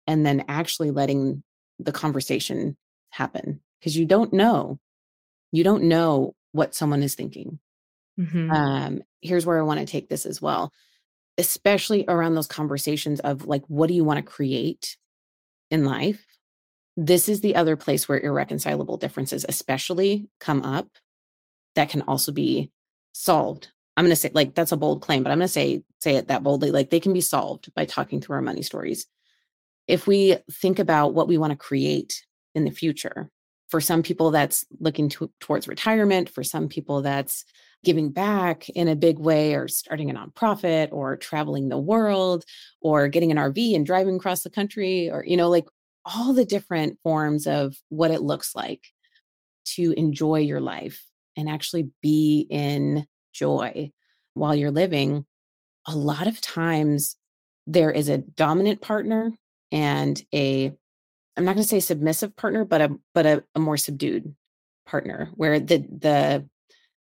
[0.06, 1.44] And then actually letting
[1.80, 2.78] the conversation
[3.10, 4.80] happen because you don't know.
[5.52, 7.60] You don't know what someone is thinking.
[8.20, 8.52] Mm-hmm.
[8.52, 10.72] Um, here's where I want to take this as well,
[11.38, 14.98] especially around those conversations of like, what do you want to create
[15.70, 16.26] in life?
[16.96, 20.88] This is the other place where irreconcilable differences, especially, come up
[21.76, 22.72] that can also be
[23.14, 23.70] solved.
[23.96, 26.16] I'm going to say like that's a bold claim, but I'm going to say say
[26.16, 29.08] it that boldly like they can be solved by talking through our money stories
[29.88, 33.32] if we think about what we want to create in the future,
[33.70, 37.46] for some people that's looking to, towards retirement, for some people that's
[37.84, 42.44] giving back in a big way or starting a nonprofit or traveling the world
[42.82, 45.66] or getting an RV and driving across the country or you know like
[46.04, 48.88] all the different forms of what it looks like
[49.66, 53.92] to enjoy your life and actually be in joy
[54.34, 55.26] while you're living.
[55.86, 57.18] A lot of times
[57.68, 59.34] there is a dominant partner
[59.72, 60.74] and a
[61.38, 64.36] I'm not going to say submissive partner, but a but a, a more subdued
[64.86, 66.50] partner where the the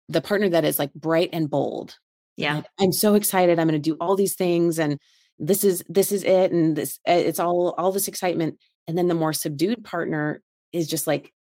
[0.08, 1.96] the partner that is like bright and bold.
[2.36, 2.56] Yeah.
[2.56, 3.58] Like, I'm so excited.
[3.58, 4.98] I'm going to do all these things and
[5.38, 9.08] this is this is it and this eh, it's all all this excitement and then
[9.08, 11.32] the more subdued partner is just like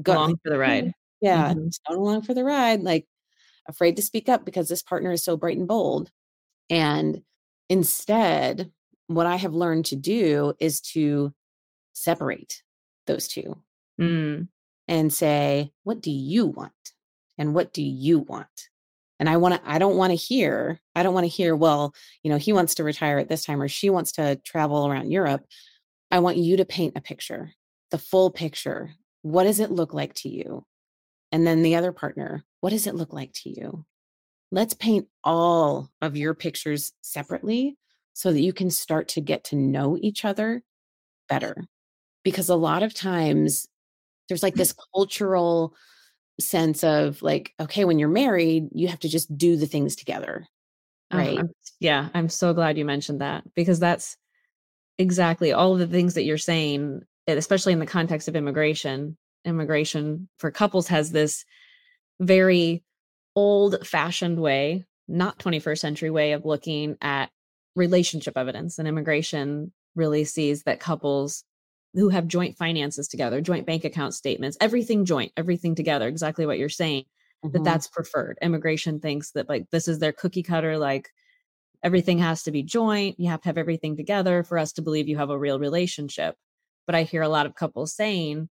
[0.00, 0.92] going along for the ride.
[1.20, 1.66] Yeah, mm-hmm.
[1.88, 3.04] going along for the ride like
[3.68, 6.10] afraid to speak up because this partner is so bright and bold.
[6.70, 7.22] And
[7.68, 8.70] instead,
[9.08, 11.32] what I have learned to do is to
[11.92, 12.62] separate
[13.06, 13.58] those two
[14.00, 14.48] mm.
[14.86, 16.72] and say, what do you want?
[17.36, 18.68] And what do you want?
[19.20, 21.94] And I want to, I don't want to hear, I don't want to hear, well,
[22.22, 25.10] you know, he wants to retire at this time or she wants to travel around
[25.10, 25.44] Europe.
[26.10, 27.52] I want you to paint a picture,
[27.90, 28.92] the full picture.
[29.22, 30.64] What does it look like to you?
[31.32, 33.84] And then the other partner, what does it look like to you?
[34.50, 37.76] Let's paint all of your pictures separately
[38.14, 40.62] so that you can start to get to know each other
[41.28, 41.66] better.
[42.30, 43.66] Because a lot of times
[44.28, 45.74] there's like this cultural
[46.40, 50.46] sense of like, okay, when you're married, you have to just do the things together.
[51.10, 51.38] Oh, right.
[51.38, 52.08] I'm, yeah.
[52.14, 54.16] I'm so glad you mentioned that because that's
[54.98, 59.16] exactly all of the things that you're saying, especially in the context of immigration.
[59.44, 61.44] Immigration for couples has this
[62.20, 62.82] very
[63.34, 67.30] old fashioned way, not 21st century way of looking at
[67.76, 71.44] relationship evidence and immigration really sees that couples
[71.94, 76.58] who have joint finances together, joint bank account statements, everything joint, everything together, exactly what
[76.58, 77.04] you're saying,
[77.44, 77.52] mm-hmm.
[77.52, 78.38] that that's preferred.
[78.42, 81.08] Immigration thinks that like this is their cookie cutter, like
[81.82, 83.18] everything has to be joint.
[83.18, 86.36] You have to have everything together for us to believe you have a real relationship.
[86.86, 88.48] But I hear a lot of couples saying,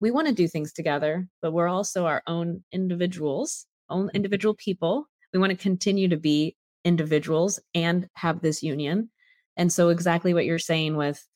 [0.00, 4.16] we want to do things together, but we're also our own individuals, own mm-hmm.
[4.16, 5.06] individual people.
[5.32, 9.10] We want to continue to be individuals and have this union.
[9.56, 11.26] And so exactly what you're saying with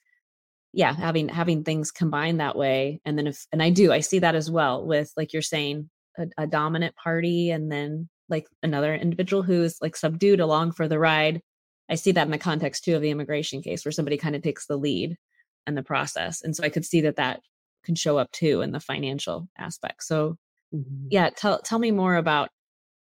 [0.74, 4.18] yeah, having having things combined that way and then if and I do I see
[4.20, 8.94] that as well with like you're saying a, a dominant party and then like another
[8.94, 11.40] individual who is like subdued along for the ride.
[11.90, 14.42] I see that in the context too of the immigration case where somebody kind of
[14.42, 15.16] takes the lead
[15.66, 16.42] and the process.
[16.42, 17.40] And so I could see that that
[17.84, 20.02] can show up too in the financial aspect.
[20.02, 20.37] So
[20.74, 21.08] mm-hmm.
[21.10, 22.48] yeah, tell tell me more about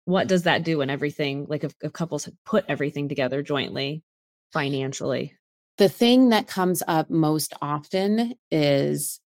[0.04, 4.02] what does that do when everything like if, if couples put everything together jointly
[4.52, 5.34] financially
[5.78, 9.20] the thing that comes up most often is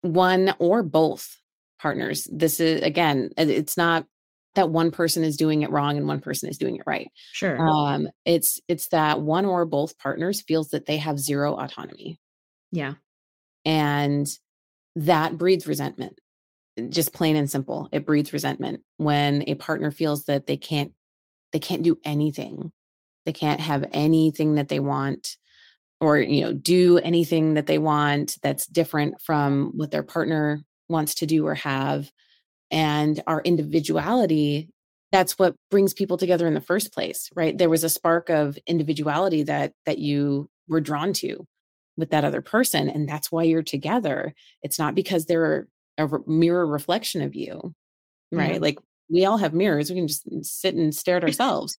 [0.00, 1.36] one or both
[1.80, 2.28] partners.
[2.32, 4.06] This is again, it's not
[4.54, 7.08] that one person is doing it wrong and one person is doing it right.
[7.32, 7.58] Sure.
[7.60, 12.18] Um, it's it's that one or both partners feels that they have zero autonomy.
[12.70, 12.94] Yeah.
[13.64, 14.26] And
[14.96, 16.18] that breeds resentment.
[16.88, 17.88] Just plain and simple.
[17.92, 20.92] It breeds resentment when a partner feels that they can't
[21.52, 22.72] they can't do anything.
[23.24, 25.36] They can't have anything that they want
[26.02, 31.14] or you know do anything that they want that's different from what their partner wants
[31.14, 32.10] to do or have
[32.70, 34.68] and our individuality
[35.12, 37.56] that's what brings people together in the first place right?
[37.56, 41.46] There was a spark of individuality that that you were drawn to
[41.96, 44.34] with that other person and that's why you're together.
[44.62, 47.74] It's not because they're a mirror reflection of you
[48.32, 48.54] right?
[48.54, 48.58] Yeah.
[48.58, 48.78] like
[49.10, 51.78] we all have mirrors we can just sit and stare at ourselves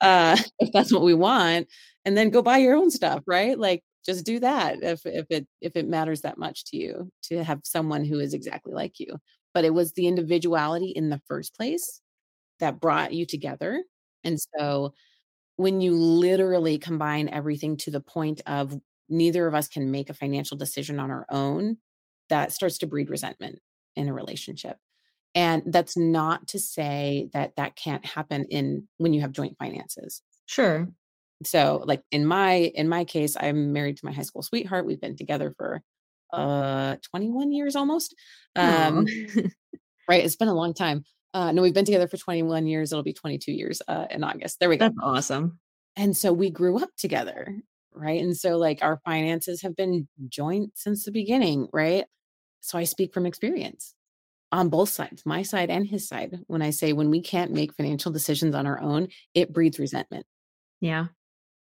[0.00, 1.66] uh if that's what we want
[2.04, 5.46] and then go buy your own stuff right like just do that if if it
[5.60, 9.16] if it matters that much to you to have someone who is exactly like you
[9.54, 12.00] but it was the individuality in the first place
[12.60, 13.82] that brought you together.
[14.24, 14.94] And so
[15.56, 18.78] when you literally combine everything to the point of
[19.08, 21.78] neither of us can make a financial decision on our own,
[22.30, 23.60] that starts to breed resentment
[23.96, 24.78] in a relationship.
[25.38, 30.20] And that's not to say that that can't happen in when you have joint finances.
[30.46, 30.88] Sure.
[31.44, 34.84] So like in my in my case I'm married to my high school sweetheart.
[34.84, 35.80] We've been together for
[36.32, 38.16] uh 21 years almost.
[38.56, 39.06] Um
[40.08, 41.04] right, it's been a long time.
[41.32, 42.90] Uh no, we've been together for 21 years.
[42.90, 44.58] It'll be 22 years uh in August.
[44.58, 44.86] There we go.
[44.86, 45.60] That's awesome.
[45.94, 47.54] And so we grew up together,
[47.94, 48.20] right?
[48.20, 52.06] And so like our finances have been joint since the beginning, right?
[52.58, 53.94] So I speak from experience
[54.50, 56.38] on both sides, my side and his side.
[56.46, 60.26] When I say when we can't make financial decisions on our own, it breeds resentment.
[60.80, 61.08] Yeah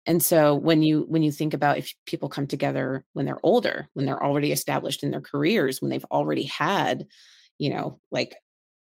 [0.05, 3.87] and so when you when you think about if people come together when they're older
[3.93, 7.05] when they're already established in their careers when they've already had
[7.57, 8.35] you know like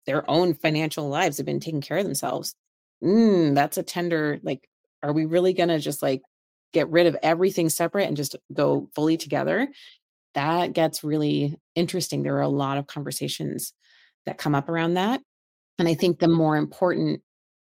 [0.06, 2.54] their own financial lives have been taking care of themselves
[3.02, 4.68] mm, that's a tender like
[5.02, 6.22] are we really going to just like
[6.72, 9.68] get rid of everything separate and just go fully together
[10.34, 13.72] that gets really interesting there are a lot of conversations
[14.26, 15.20] that come up around that
[15.78, 17.20] and i think the more important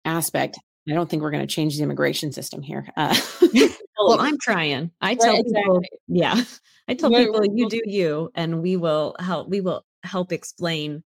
[0.05, 0.57] aspect
[0.89, 2.87] I don't think we're going to change the immigration system here.
[2.97, 3.15] Uh,
[3.99, 4.91] well, I'm trying.
[5.01, 5.99] I tell right, people, exactly.
[6.07, 6.43] yeah,
[6.87, 9.49] I tell people you do you, and we will help.
[9.49, 11.03] We will help explain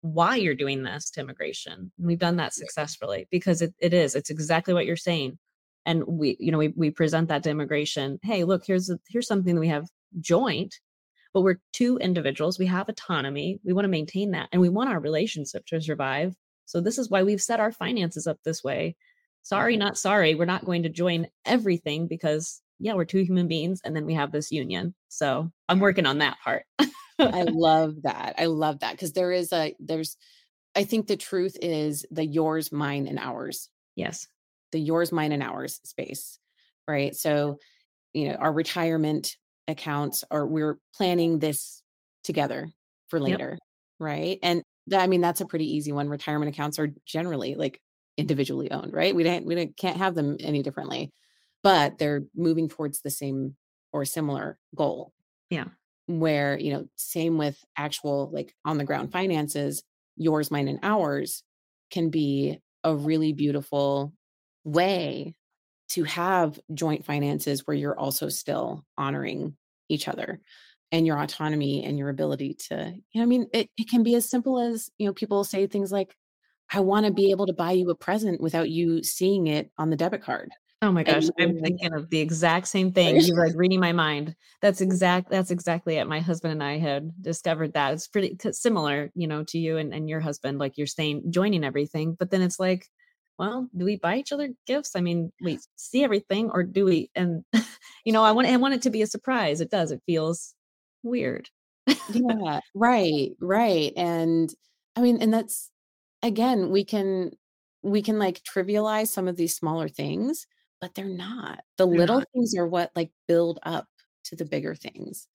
[0.00, 1.90] why you're doing this to immigration.
[1.98, 4.14] And we've done that successfully because it, it is.
[4.14, 5.38] It's exactly what you're saying.
[5.84, 8.18] And we, you know, we we present that to immigration.
[8.22, 9.86] Hey, look, here's a, here's something that we have
[10.20, 10.74] joint,
[11.36, 12.58] but we're two individuals.
[12.58, 13.60] We have autonomy.
[13.62, 16.34] We want to maintain that, and we want our relationship to survive.
[16.64, 18.96] So this is why we've set our finances up this way
[19.46, 20.34] sorry, not sorry.
[20.34, 24.14] We're not going to join everything because, yeah, we're two human beings and then we
[24.14, 24.92] have this union.
[25.08, 26.64] So I'm working on that part.
[26.80, 26.88] I
[27.48, 28.34] love that.
[28.38, 30.16] I love that because there is a, there's,
[30.74, 33.68] I think the truth is the yours, mine, and ours.
[33.94, 34.26] Yes.
[34.72, 36.40] The yours, mine, and ours space.
[36.88, 37.14] Right.
[37.14, 37.58] So,
[38.14, 39.36] you know, our retirement
[39.68, 41.82] accounts are, we're planning this
[42.24, 42.70] together
[43.08, 43.50] for later.
[43.52, 43.58] Yep.
[43.98, 44.38] Right.
[44.42, 46.08] And that, I mean, that's a pretty easy one.
[46.08, 47.80] Retirement accounts are generally like
[48.16, 49.14] individually owned, right?
[49.14, 51.10] We don't we don't, can't have them any differently,
[51.62, 53.56] but they're moving towards the same
[53.92, 55.12] or similar goal.
[55.50, 55.66] Yeah.
[56.06, 59.82] Where, you know, same with actual like on the ground finances,
[60.16, 61.42] yours, mine, and ours
[61.90, 64.12] can be a really beautiful
[64.64, 65.34] way
[65.88, 69.56] to have joint finances where you're also still honoring
[69.88, 70.40] each other
[70.92, 74.14] and your autonomy and your ability to, you know, I mean, it, it can be
[74.14, 76.14] as simple as, you know, people say things like,
[76.72, 79.90] I want to be able to buy you a present without you seeing it on
[79.90, 80.50] the debit card.
[80.82, 83.16] Oh my gosh, I'm thinking of the exact same thing.
[83.16, 84.34] you're like reading my mind.
[84.60, 85.30] That's exact.
[85.30, 86.06] That's exactly it.
[86.06, 89.94] My husband and I had discovered that it's pretty similar, you know, to you and,
[89.94, 90.58] and your husband.
[90.58, 92.88] Like you're saying, joining everything, but then it's like,
[93.38, 94.96] well, do we buy each other gifts?
[94.96, 97.10] I mean, we see everything, or do we?
[97.14, 97.44] And
[98.04, 99.60] you know, I want I want it to be a surprise.
[99.60, 99.92] It does.
[99.92, 100.54] It feels
[101.02, 101.48] weird.
[102.12, 102.60] yeah.
[102.74, 103.32] Right.
[103.40, 103.92] Right.
[103.96, 104.52] And
[104.96, 105.70] I mean, and that's
[106.22, 107.32] again, we can
[107.82, 110.46] we can like trivialize some of these smaller things,
[110.80, 111.60] but they're not.
[111.78, 112.28] The they're little not.
[112.32, 113.86] things are what like build up
[114.24, 115.28] to the bigger things.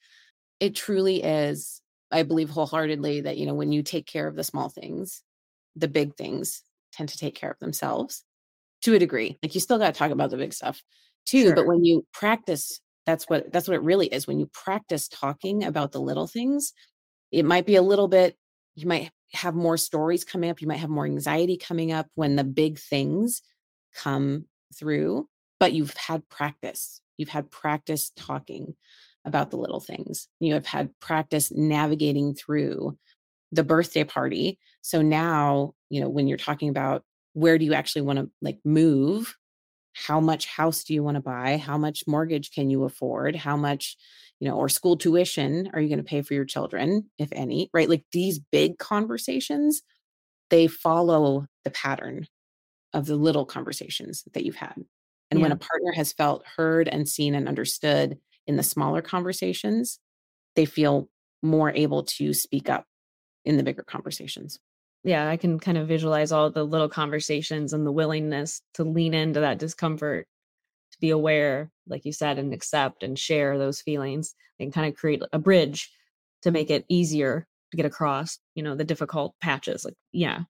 [0.59, 1.81] It truly is,
[2.11, 5.23] I believe wholeheartedly that, you know, when you take care of the small things,
[5.75, 8.23] the big things tend to take care of themselves
[8.83, 9.37] to a degree.
[9.41, 10.81] Like you still got to talk about the big stuff
[11.25, 11.55] too, sure.
[11.55, 15.63] but when you practice that's what that's what it really is when you practice talking
[15.63, 16.71] about the little things
[17.31, 18.35] it might be a little bit
[18.75, 20.61] you might have more stories coming up.
[20.61, 23.41] You might have more anxiety coming up when the big things
[23.95, 25.27] come through,
[25.59, 27.01] but you've had practice.
[27.17, 28.75] You've had practice talking
[29.25, 30.27] about the little things.
[30.39, 32.97] You have had practice navigating through
[33.51, 34.59] the birthday party.
[34.81, 37.03] So now, you know, when you're talking about
[37.33, 39.35] where do you actually want to like move,
[39.93, 43.57] how much house do you want to buy, how much mortgage can you afford, how
[43.57, 43.97] much,
[44.39, 47.69] you know, or school tuition are you going to pay for your children, if any,
[47.73, 47.89] right?
[47.89, 49.81] Like these big conversations,
[50.49, 52.27] they follow the pattern
[52.93, 54.75] of the little conversations that you've had.
[55.29, 55.43] And yeah.
[55.43, 58.17] when a partner has felt heard and seen and understood
[58.47, 59.99] in the smaller conversations,
[60.55, 61.09] they feel
[61.41, 62.85] more able to speak up
[63.45, 64.59] in the bigger conversations.
[65.03, 69.13] Yeah, I can kind of visualize all the little conversations and the willingness to lean
[69.13, 70.27] into that discomfort,
[70.91, 74.95] to be aware, like you said, and accept and share those feelings and kind of
[74.95, 75.91] create a bridge
[76.43, 79.83] to make it easier to get across, you know, the difficult patches.
[79.83, 80.41] Like, yeah.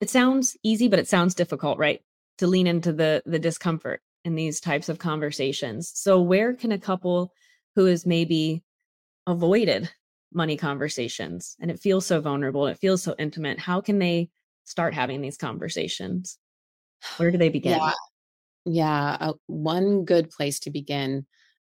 [0.00, 2.00] It sounds easy, but it sounds difficult, right?
[2.38, 5.90] To lean into the the discomfort in these types of conversations.
[5.94, 7.32] So where can a couple
[7.74, 8.62] who is maybe
[9.26, 9.90] avoided
[10.34, 14.28] money conversations and it feels so vulnerable it feels so intimate how can they
[14.64, 16.38] start having these conversations?
[17.18, 17.78] Where do they begin?
[17.78, 17.92] Yeah,
[18.64, 21.26] yeah uh, one good place to begin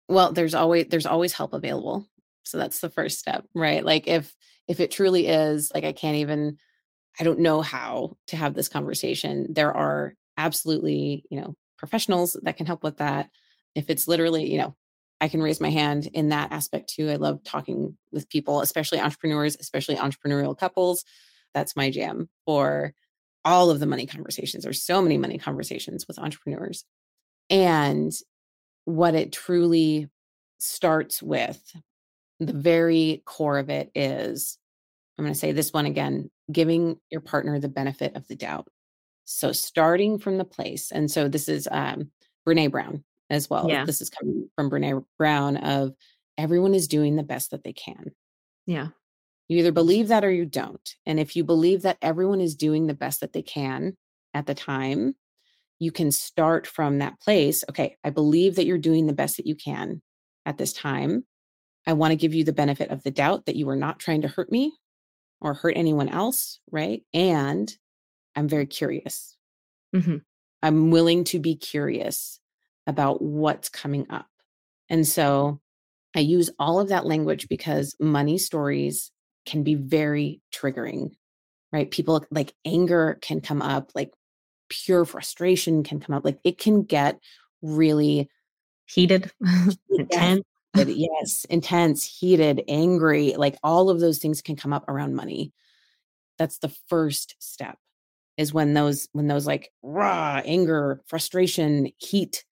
[0.08, 2.06] well there's always there's always help available
[2.44, 3.84] so that's the first step right?
[3.84, 4.34] Like if
[4.68, 6.58] if it truly is like i can't even
[7.20, 12.56] i don't know how to have this conversation there are absolutely you know professionals that
[12.56, 13.30] can help with that.
[13.74, 14.76] If it's literally you know
[15.20, 17.10] I can raise my hand in that aspect too.
[17.10, 21.04] I love talking with people, especially entrepreneurs, especially entrepreneurial couples.
[21.54, 22.92] That's my jam for
[23.44, 24.64] all of the money conversations.
[24.64, 26.84] There's so many money conversations with entrepreneurs.
[27.48, 28.12] And
[28.84, 30.08] what it truly
[30.58, 31.60] starts with,
[32.40, 34.58] the very core of it is
[35.18, 38.68] I'm going to say this one again giving your partner the benefit of the doubt.
[39.24, 42.10] So, starting from the place, and so this is um,
[42.46, 43.68] Brene Brown as well.
[43.68, 43.84] Yeah.
[43.84, 45.92] This is coming from Brene Brown of
[46.38, 48.12] everyone is doing the best that they can.
[48.66, 48.88] Yeah.
[49.48, 50.94] You either believe that or you don't.
[51.04, 53.96] And if you believe that everyone is doing the best that they can
[54.34, 55.14] at the time,
[55.78, 57.62] you can start from that place.
[57.70, 60.02] Okay, I believe that you're doing the best that you can
[60.44, 61.24] at this time.
[61.86, 64.22] I want to give you the benefit of the doubt that you are not trying
[64.22, 64.72] to hurt me
[65.40, 67.02] or hurt anyone else, right?
[67.14, 67.72] And
[68.34, 69.36] I'm very curious.
[69.94, 70.16] Mm-hmm.
[70.62, 72.40] I'm willing to be curious
[72.86, 74.26] about what's coming up.
[74.88, 75.60] And so
[76.14, 79.10] I use all of that language because money stories
[79.44, 81.10] can be very triggering,
[81.72, 81.90] right?
[81.90, 84.12] People like anger can come up, like
[84.68, 87.18] pure frustration can come up, like it can get
[87.62, 88.28] really
[88.86, 89.30] heated,
[89.90, 90.42] intense.
[90.74, 95.52] yes, intense, heated, angry, like all of those things can come up around money.
[96.38, 97.78] That's the first step
[98.36, 102.44] is when those when those like raw anger, frustration, heat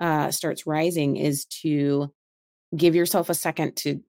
[0.00, 2.12] uh, starts rising is to
[2.76, 4.00] give yourself a second to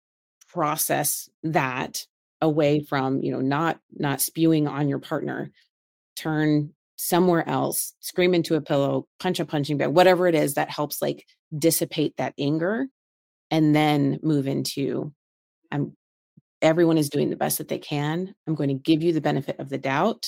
[0.50, 2.06] process that
[2.42, 5.52] away from you know not not spewing on your partner.
[6.16, 10.70] Turn somewhere else scream into a pillow punch a punching bag whatever it is that
[10.70, 11.26] helps like
[11.58, 12.88] dissipate that anger
[13.52, 15.12] and then move into
[15.74, 15.92] i'm
[16.66, 18.34] everyone is doing the best that they can.
[18.48, 20.26] I'm going to give you the benefit of the doubt.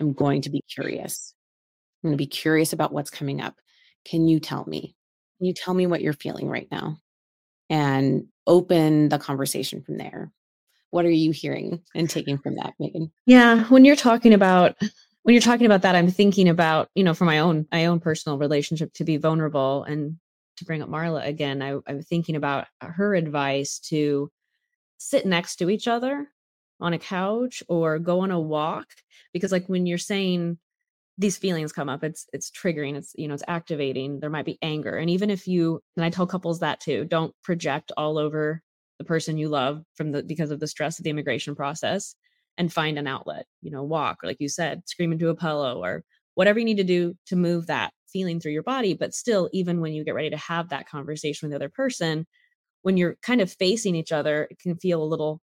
[0.00, 1.34] I'm going to be curious.
[2.02, 3.54] I'm going to be curious about what's coming up
[4.04, 4.94] can you tell me?
[5.38, 6.98] Can you tell me what you're feeling right now?
[7.70, 10.32] And open the conversation from there.
[10.90, 13.10] What are you hearing and taking from that, Megan?
[13.26, 14.76] Yeah, when you're talking about
[15.22, 17.98] when you're talking about that, I'm thinking about, you know, for my own my own
[17.98, 20.18] personal relationship to be vulnerable and
[20.58, 24.30] to bring up Marla again, I, I'm thinking about her advice to
[24.98, 26.28] sit next to each other
[26.80, 28.86] on a couch or go on a walk
[29.32, 30.58] because like when you're saying
[31.18, 34.58] these feelings come up it's it's triggering it's you know it's activating there might be
[34.62, 38.60] anger and even if you and i tell couples that too don't project all over
[38.98, 42.14] the person you love from the because of the stress of the immigration process
[42.58, 45.82] and find an outlet you know walk or like you said scream into a pillow
[45.82, 46.02] or
[46.34, 49.80] whatever you need to do to move that feeling through your body but still even
[49.80, 52.26] when you get ready to have that conversation with the other person
[52.82, 55.40] when you're kind of facing each other it can feel a little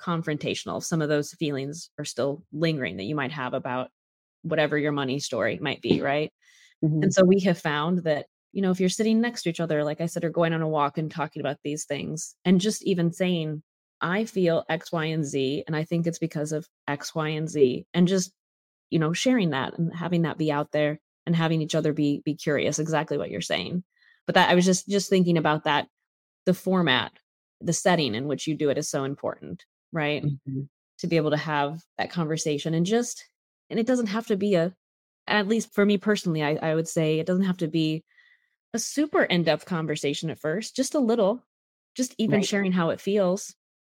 [0.00, 3.90] confrontational some of those feelings are still lingering that you might have about
[4.44, 6.30] whatever your money story might be, right?
[6.84, 7.04] Mm-hmm.
[7.04, 9.82] And so we have found that, you know, if you're sitting next to each other,
[9.82, 12.84] like I said, or going on a walk and talking about these things, and just
[12.84, 13.62] even saying,
[14.00, 17.48] I feel X, Y, and Z, and I think it's because of X, Y, and
[17.48, 18.32] Z, and just,
[18.90, 22.20] you know, sharing that and having that be out there and having each other be
[22.24, 23.82] be curious, exactly what you're saying.
[24.26, 25.88] But that I was just just thinking about that,
[26.44, 27.12] the format,
[27.60, 30.22] the setting in which you do it is so important, right?
[30.22, 30.62] Mm-hmm.
[30.98, 33.24] To be able to have that conversation and just
[33.74, 34.72] and it doesn't have to be a
[35.26, 38.04] at least for me personally I, I would say it doesn't have to be
[38.72, 41.42] a super in-depth conversation at first just a little
[41.96, 42.46] just even right.
[42.46, 43.56] sharing how it feels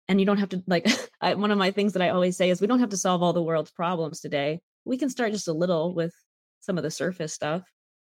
[0.08, 0.86] and you don't have to like
[1.20, 3.22] I, one of my things that i always say is we don't have to solve
[3.22, 4.60] all the world's problems today.
[4.86, 6.14] We can start just a little with
[6.60, 7.62] some of the surface stuff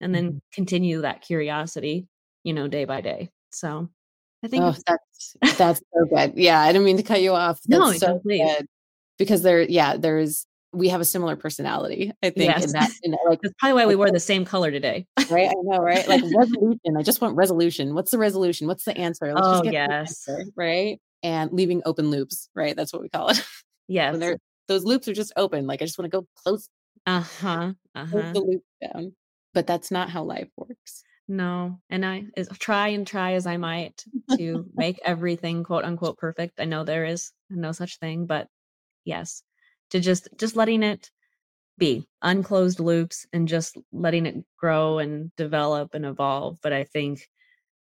[0.00, 0.38] and then mm-hmm.
[0.54, 2.06] continue that curiosity
[2.42, 3.28] you know day by day.
[3.50, 3.90] So
[4.42, 6.32] i think oh, that's that's so good.
[6.36, 7.60] Yeah i didn't mean to cut you off.
[7.66, 8.66] That's no so good
[9.18, 12.64] because there yeah there's we have a similar personality i think yes.
[12.64, 15.06] in that, in that like that's probably why we wore the same color today.
[15.30, 16.06] Right i know right?
[16.08, 17.94] Like resolution i just want resolution.
[17.94, 18.66] What's the resolution?
[18.66, 19.32] What's the answer?
[19.34, 20.28] Let's oh yes.
[20.28, 21.00] answer, right?
[21.22, 22.76] And leaving open loops right?
[22.76, 23.44] That's what we call it.
[23.88, 24.36] Yes.
[24.68, 26.68] those loops are just open like i just want to go close
[27.06, 28.32] uh-huh uh-huh.
[28.32, 29.12] the loop down.
[29.52, 31.02] But that's not how life works.
[31.26, 34.04] No and i is, try and try as i might
[34.36, 38.46] to make everything quote unquote perfect i know there is no such thing but
[39.04, 39.42] yes
[39.90, 41.10] to just just letting it
[41.78, 47.28] be unclosed loops and just letting it grow and develop and evolve but i think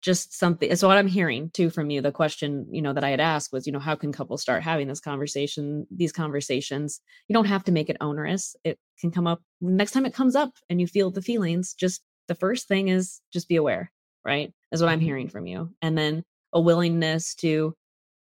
[0.02, 3.10] just something so what i'm hearing too from you the question you know that i
[3.10, 7.00] had asked was you know how can couples start having this conversation these conversations?
[7.28, 8.56] You don't have to make it onerous.
[8.66, 12.02] It can come up next time it comes up and you feel the feelings just
[12.28, 13.91] the first thing is just be aware
[14.26, 14.54] right?
[14.72, 15.06] Is what i'm mm-hmm.
[15.06, 15.70] hearing from you.
[15.82, 16.24] And then
[16.54, 17.74] a willingness to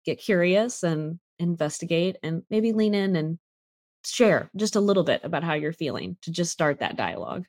[0.06, 3.38] get curious and investigate and maybe lean in and
[4.06, 7.46] share just a little bit about how you're feeling to just start that dialogue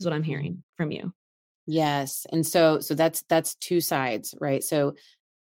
[0.00, 0.30] is what i'm mm-hmm.
[0.30, 1.12] hearing from you.
[1.66, 4.64] Yes and so so that's that's two sides right?
[4.64, 4.94] So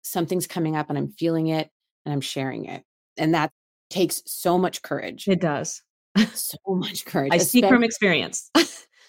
[0.02, 1.68] something's coming up and i'm feeling it
[2.04, 2.82] and i'm sharing it
[3.16, 3.50] and that
[3.90, 5.28] takes so much courage.
[5.28, 5.82] It does.
[6.32, 8.50] So much courage i speak from experience.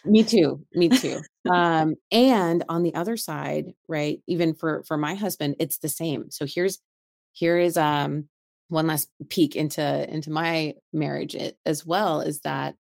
[0.03, 1.21] Me too me too.
[1.49, 6.29] Um and on the other side right even for for my husband it's the same.
[6.29, 6.79] So here's
[7.31, 8.27] here is um
[8.69, 12.75] one last peek into into my marriage as well is that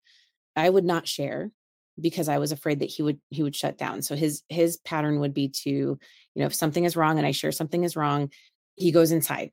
[0.55, 1.51] I would not share
[1.99, 4.01] because I was afraid that he would he would shut down.
[4.01, 5.99] So his his pattern would be to, you
[6.35, 8.31] know, if something is wrong and I share something is wrong,
[8.75, 9.51] he goes inside,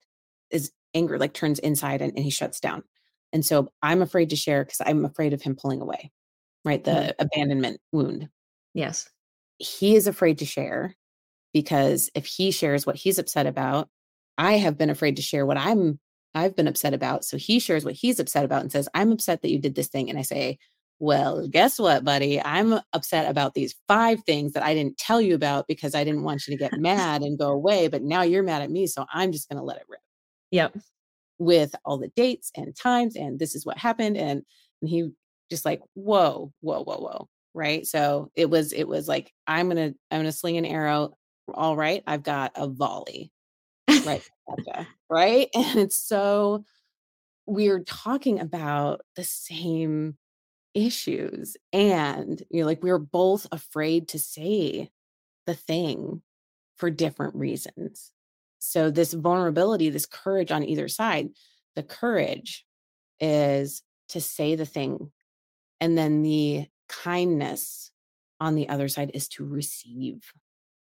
[0.50, 2.82] is anger like turns inside and, and he shuts down.
[3.32, 6.10] And so I'm afraid to share because I'm afraid of him pulling away,
[6.64, 6.82] right?
[6.82, 7.22] The mm-hmm.
[7.22, 8.28] abandonment wound.
[8.74, 9.08] Yes.
[9.58, 10.94] He is afraid to share
[11.52, 13.88] because if he shares what he's upset about,
[14.36, 15.98] I have been afraid to share what I'm
[16.34, 17.24] I've been upset about.
[17.24, 19.88] So he shares what he's upset about and says, I'm upset that you did this
[19.88, 20.08] thing.
[20.08, 20.58] And I say,
[20.98, 22.40] Well, guess what, buddy?
[22.40, 26.22] I'm upset about these five things that I didn't tell you about because I didn't
[26.22, 27.88] want you to get mad and go away.
[27.88, 28.86] But now you're mad at me.
[28.86, 30.00] So I'm just going to let it rip.
[30.50, 30.76] Yep.
[31.38, 33.16] With all the dates and times.
[33.16, 34.16] And this is what happened.
[34.16, 34.42] And,
[34.80, 35.10] and he
[35.50, 37.28] just like, Whoa, whoa, whoa, whoa.
[37.54, 37.86] Right.
[37.86, 41.14] So it was, it was like, I'm going to, I'm going to sling an arrow.
[41.52, 42.02] All right.
[42.06, 43.31] I've got a volley
[44.06, 44.22] right.
[45.08, 45.48] Right?
[45.54, 46.64] And it's so
[47.46, 50.16] we're talking about the same
[50.74, 54.90] issues and you know like we are both afraid to say
[55.46, 56.22] the thing
[56.76, 58.12] for different reasons.
[58.58, 61.30] So this vulnerability this courage on either side
[61.74, 62.64] the courage
[63.20, 65.10] is to say the thing
[65.80, 67.90] and then the kindness
[68.40, 70.32] on the other side is to receive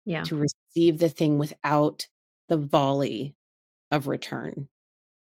[0.05, 0.23] yeah.
[0.23, 2.07] to receive the thing without
[2.49, 3.35] the volley
[3.91, 4.69] of return.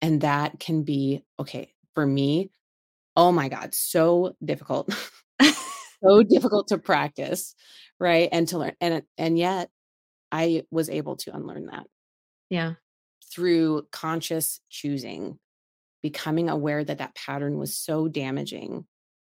[0.01, 2.51] And that can be, okay, for me,
[3.15, 4.93] oh my God, so difficult.
[5.41, 7.55] so difficult to practice,
[7.99, 8.29] right?
[8.31, 8.73] And to learn.
[8.79, 9.69] And and yet
[10.31, 11.85] I was able to unlearn that.
[12.49, 12.73] Yeah.
[13.33, 15.39] Through conscious choosing,
[16.01, 18.85] becoming aware that that pattern was so damaging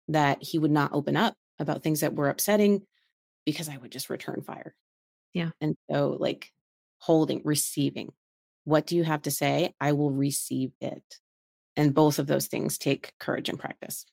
[0.09, 2.83] that he would not open up about things that were upsetting
[3.45, 4.75] because I would just return fire.
[5.33, 5.51] Yeah.
[5.61, 6.51] And so like
[7.07, 8.13] holding, receiving.
[8.65, 9.75] What do you have to say?
[9.81, 11.05] I will receive it.
[11.77, 14.07] And both of those things take courage and practice.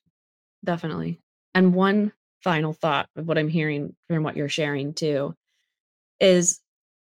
[0.64, 1.20] Definitely.
[1.54, 5.34] And one final thought of what I'm hearing from what you're sharing too
[6.20, 6.60] is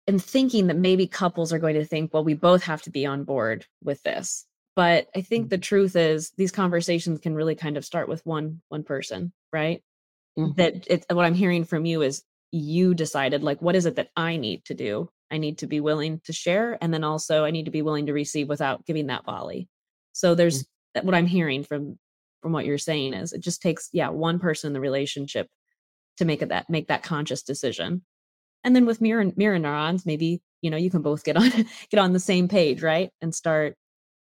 [0.06, 3.06] in thinking that maybe couples are going to think, well, we both have to be
[3.06, 4.46] on board with this.
[4.76, 5.50] But I think mm-hmm.
[5.50, 9.82] the truth is these conversations can really kind of start with one one person, right?
[10.38, 10.54] Mm-hmm.
[10.58, 14.10] That it's what I'm hearing from you is you decided like what is it that
[14.16, 16.78] I need to do I need to be willing to share.
[16.82, 19.68] And then also I need to be willing to receive without giving that volley.
[20.14, 21.06] So there's mm-hmm.
[21.06, 21.98] what I'm hearing from
[22.42, 25.50] from what you're saying is it just takes, yeah, one person in the relationship
[26.18, 28.04] to make it that make that conscious decision.
[28.64, 31.50] And then with mirror mirror neurons, maybe, you know, you can both get on
[31.90, 33.12] get on the same page, right?
[33.22, 33.76] And start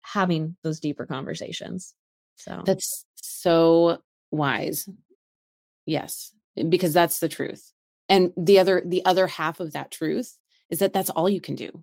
[0.02, 1.94] having those deeper conversations.
[2.36, 3.98] So that's so
[4.30, 4.88] wise.
[5.86, 6.32] Yes,
[6.68, 7.72] because that's the truth.
[8.08, 10.36] And the other the other half of that truth
[10.70, 11.82] is that that's all you can do.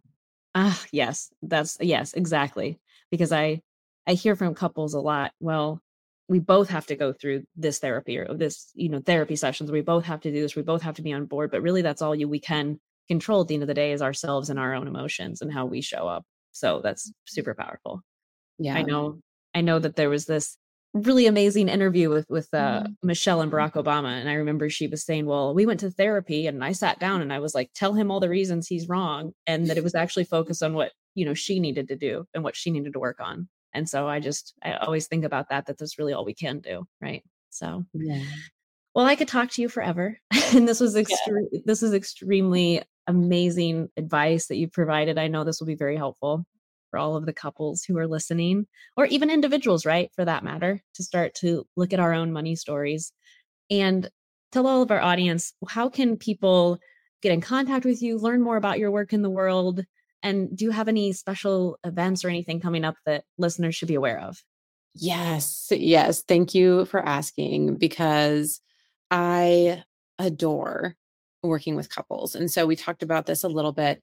[0.55, 1.29] Ah, yes.
[1.41, 2.79] That's yes, exactly.
[3.11, 3.61] Because I
[4.07, 5.81] I hear from couples a lot, well,
[6.29, 9.71] we both have to go through this therapy or this, you know, therapy sessions.
[9.71, 10.55] We both have to do this.
[10.55, 13.41] We both have to be on board, but really that's all you we can control
[13.41, 15.81] at the end of the day is ourselves and our own emotions and how we
[15.81, 16.25] show up.
[16.51, 18.01] So that's super powerful.
[18.57, 18.75] Yeah.
[18.75, 19.19] I know
[19.53, 20.57] I know that there was this
[21.01, 22.95] really amazing interview with with uh, Mhm.
[23.03, 26.47] Michelle and Barack Obama and I remember she was saying, "Well, we went to therapy
[26.47, 29.33] and I sat down and I was like, tell him all the reasons he's wrong
[29.47, 32.43] and that it was actually focused on what, you know, she needed to do and
[32.43, 35.65] what she needed to work on." And so I just I always think about that
[35.67, 37.23] that that's really all we can do, right?
[37.49, 38.23] So Yeah.
[38.95, 40.17] well, I could talk to you forever.
[40.53, 41.59] and this was Yeah.
[41.65, 45.17] this is extremely amazing advice that you provided.
[45.17, 46.45] I know this will be very helpful
[46.89, 50.09] for all of the couples who are listening or even individuals, right?
[50.15, 53.11] For that matter, to start to look at our own money stories
[53.69, 54.09] and
[54.51, 56.79] tell all of our audience how can people
[57.21, 59.83] get in contact with you, learn more about your work in the world,
[60.23, 63.95] and do you have any special events or anything coming up that listeners should be
[63.95, 64.41] aware of?
[64.93, 65.67] Yes.
[65.71, 66.23] Yes.
[66.27, 68.61] Thank you for asking because
[69.11, 69.83] I
[70.17, 70.95] adore
[71.43, 72.35] working with couples.
[72.35, 74.01] And so we talked about this a little bit.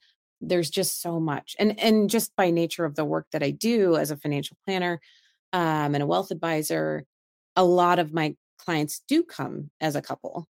[0.48, 1.56] There's just so much.
[1.58, 5.00] And and just by nature of the work that I do as a financial planner
[5.52, 7.04] um, and a wealth advisor,
[7.56, 10.46] a lot of my clients do come as a couple.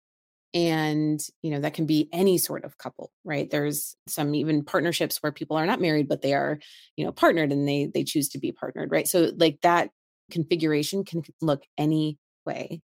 [0.56, 3.50] And, you know, that can be any sort of couple, right?
[3.50, 6.60] There's some even partnerships where people are not married, but they are,
[6.96, 9.08] you know, partnered and they they choose to be partnered, right?
[9.08, 9.90] So like that
[10.32, 12.82] configuration can look any way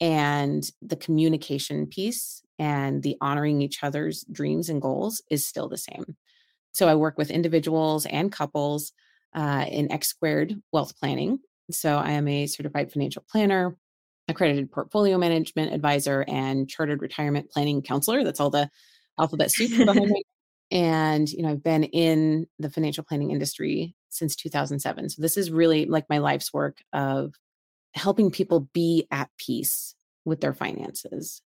[0.00, 5.78] and the communication piece and the honoring each other's dreams and goals is still the
[5.78, 6.16] same.
[6.72, 8.92] So I work with individuals and couples
[9.34, 11.38] uh, in X squared wealth planning.
[11.70, 13.76] So I am a certified financial planner,
[14.26, 18.24] accredited portfolio management advisor, and chartered retirement planning counselor.
[18.24, 18.70] That's all the
[19.18, 20.22] alphabet soup behind me.
[20.70, 25.10] And you know, I've been in the financial planning industry since 2007.
[25.10, 27.34] So this is really like my life's work of
[27.94, 29.94] helping people be at peace
[30.24, 31.42] with their finances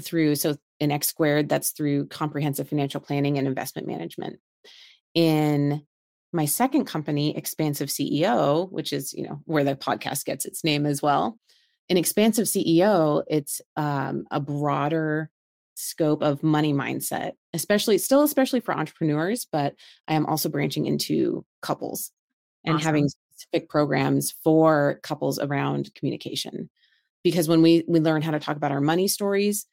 [0.00, 4.38] through so in X squared that's through comprehensive financial planning and investment management.
[5.14, 5.82] In
[6.32, 10.86] my second company Expansive CEO, which is, you know, where the podcast gets its name
[10.86, 11.38] as well.
[11.88, 15.30] In Expansive CEO, it's um, a broader
[15.76, 19.74] scope of money mindset, especially still especially for entrepreneurs, but
[20.08, 22.10] I am also branching into couples
[22.64, 22.84] and Awesome.
[22.84, 26.68] having specific programs for couples around communication.
[27.22, 29.66] Because when we we learn how to talk about our money stories,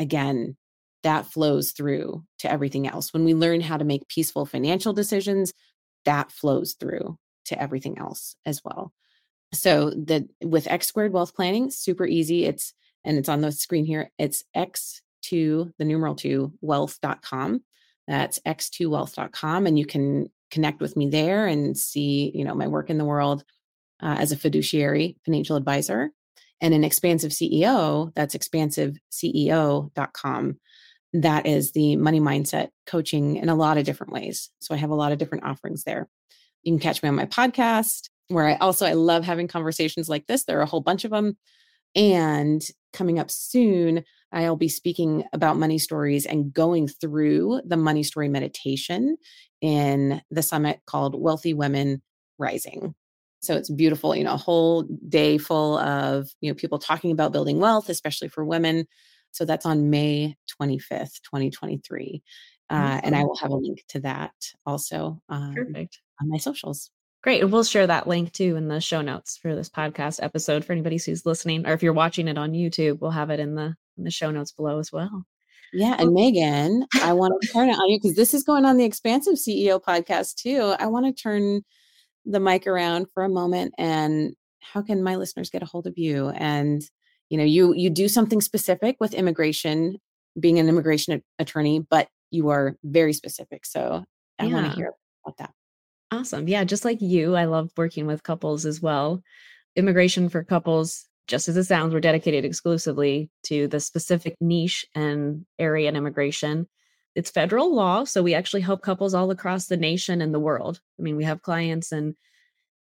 [0.00, 0.56] again,
[1.02, 3.12] that flows through to everything else.
[3.12, 5.52] When we learn how to make peaceful financial decisions,
[6.04, 8.92] that flows through to everything else as well.
[9.52, 12.44] So the with X squared wealth planning, super easy.
[12.44, 12.72] It's
[13.04, 14.10] and it's on the screen here.
[14.18, 17.62] It's X2, the numeral two, wealth.com.
[18.06, 19.66] That's x2wealth.com.
[19.66, 23.04] And you can connect with me there and see, you know, my work in the
[23.04, 23.44] world
[24.02, 26.10] uh, as a fiduciary financial advisor.
[26.60, 30.58] And an expansive CEO, that's expansiveceo.com.
[31.12, 34.50] That is the money mindset coaching in a lot of different ways.
[34.60, 36.08] So I have a lot of different offerings there.
[36.62, 40.26] You can catch me on my podcast where I also I love having conversations like
[40.26, 40.44] this.
[40.44, 41.36] There are a whole bunch of them.
[41.96, 48.04] And coming up soon, I'll be speaking about money stories and going through the money
[48.04, 49.16] story meditation
[49.60, 52.02] in the summit called Wealthy Women
[52.38, 52.94] Rising.
[53.40, 57.32] So it's beautiful, you know, a whole day full of, you know, people talking about
[57.32, 58.86] building wealth, especially for women.
[59.32, 62.22] So that's on May 25th, 2023.
[62.68, 64.32] Uh, and I will have a link to that
[64.64, 66.00] also um, Perfect.
[66.20, 66.90] on my socials.
[67.22, 67.42] Great.
[67.42, 70.72] And we'll share that link too in the show notes for this podcast episode for
[70.72, 73.74] anybody who's listening, or if you're watching it on YouTube, we'll have it in the
[73.98, 75.24] in the show notes below as well.
[75.72, 75.96] Yeah.
[75.98, 78.84] And Megan, I want to turn it on you because this is going on the
[78.84, 80.74] Expansive CEO podcast too.
[80.78, 81.62] I want to turn
[82.24, 85.96] the mic around for a moment and how can my listeners get a hold of
[85.96, 86.28] you?
[86.30, 86.82] And
[87.28, 89.98] you know, you you do something specific with immigration,
[90.38, 93.64] being an immigration attorney, but you are very specific.
[93.64, 94.04] So
[94.38, 94.92] I want to hear
[95.24, 95.52] about that.
[96.10, 96.48] Awesome.
[96.48, 99.22] Yeah, just like you, I love working with couples as well.
[99.76, 105.46] Immigration for couples, just as it sounds, we're dedicated exclusively to the specific niche and
[105.58, 106.66] area in immigration.
[107.14, 110.80] It's federal law, so we actually help couples all across the nation and the world.
[110.98, 112.16] I mean, we have clients in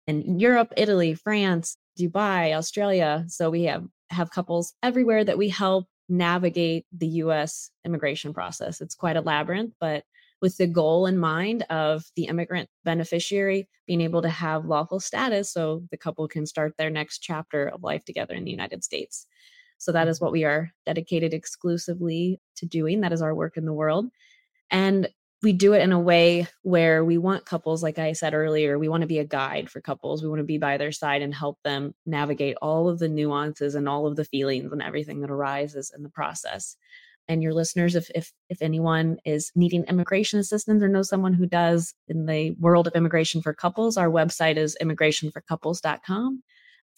[0.06, 3.24] in Europe, Italy, France, Dubai, Australia.
[3.28, 8.80] So we have have couples everywhere that we help navigate the US immigration process.
[8.80, 10.04] It's quite a labyrinth, but
[10.40, 15.50] with the goal in mind of the immigrant beneficiary being able to have lawful status
[15.50, 19.26] so the couple can start their next chapter of life together in the United States.
[19.78, 20.10] So that mm.
[20.10, 23.00] is what we are dedicated exclusively to doing.
[23.00, 24.06] That is our work in the world.
[24.70, 25.08] And
[25.42, 28.88] we do it in a way where we want couples, like I said earlier, we
[28.88, 30.22] want to be a guide for couples.
[30.22, 33.74] We want to be by their side and help them navigate all of the nuances
[33.74, 36.76] and all of the feelings and everything that arises in the process.
[37.28, 41.46] and your listeners, if if if anyone is needing immigration assistance or knows someone who
[41.46, 46.42] does in the world of immigration for couples, our website is immigrationforcouples.com.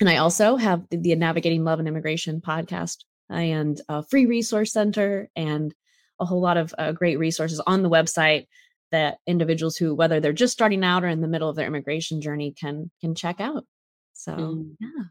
[0.00, 4.72] And I also have the, the Navigating Love and Immigration podcast and a free resource
[4.72, 5.74] center and
[6.20, 8.46] a whole lot of uh, great resources on the website
[8.90, 12.20] that individuals who whether they're just starting out or in the middle of their immigration
[12.20, 13.64] journey can can check out.
[14.14, 14.70] So mm.
[14.80, 15.04] yeah.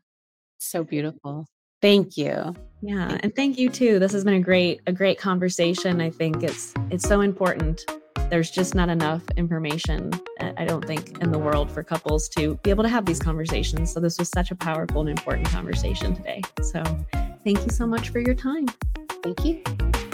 [0.60, 1.48] So beautiful.
[1.82, 2.56] Thank you.
[2.82, 4.00] Yeah and thank you too.
[4.00, 6.02] This has been a great a great conversation.
[6.02, 7.86] I think it's it's so important
[8.30, 12.56] there's just not enough information uh, i don't think in the world for couples to
[12.64, 13.92] be able to have these conversations.
[13.92, 16.42] So this was such a powerful and important conversation today.
[16.62, 16.84] So
[17.44, 18.68] thank you so much for your time.
[19.24, 20.07] Thank you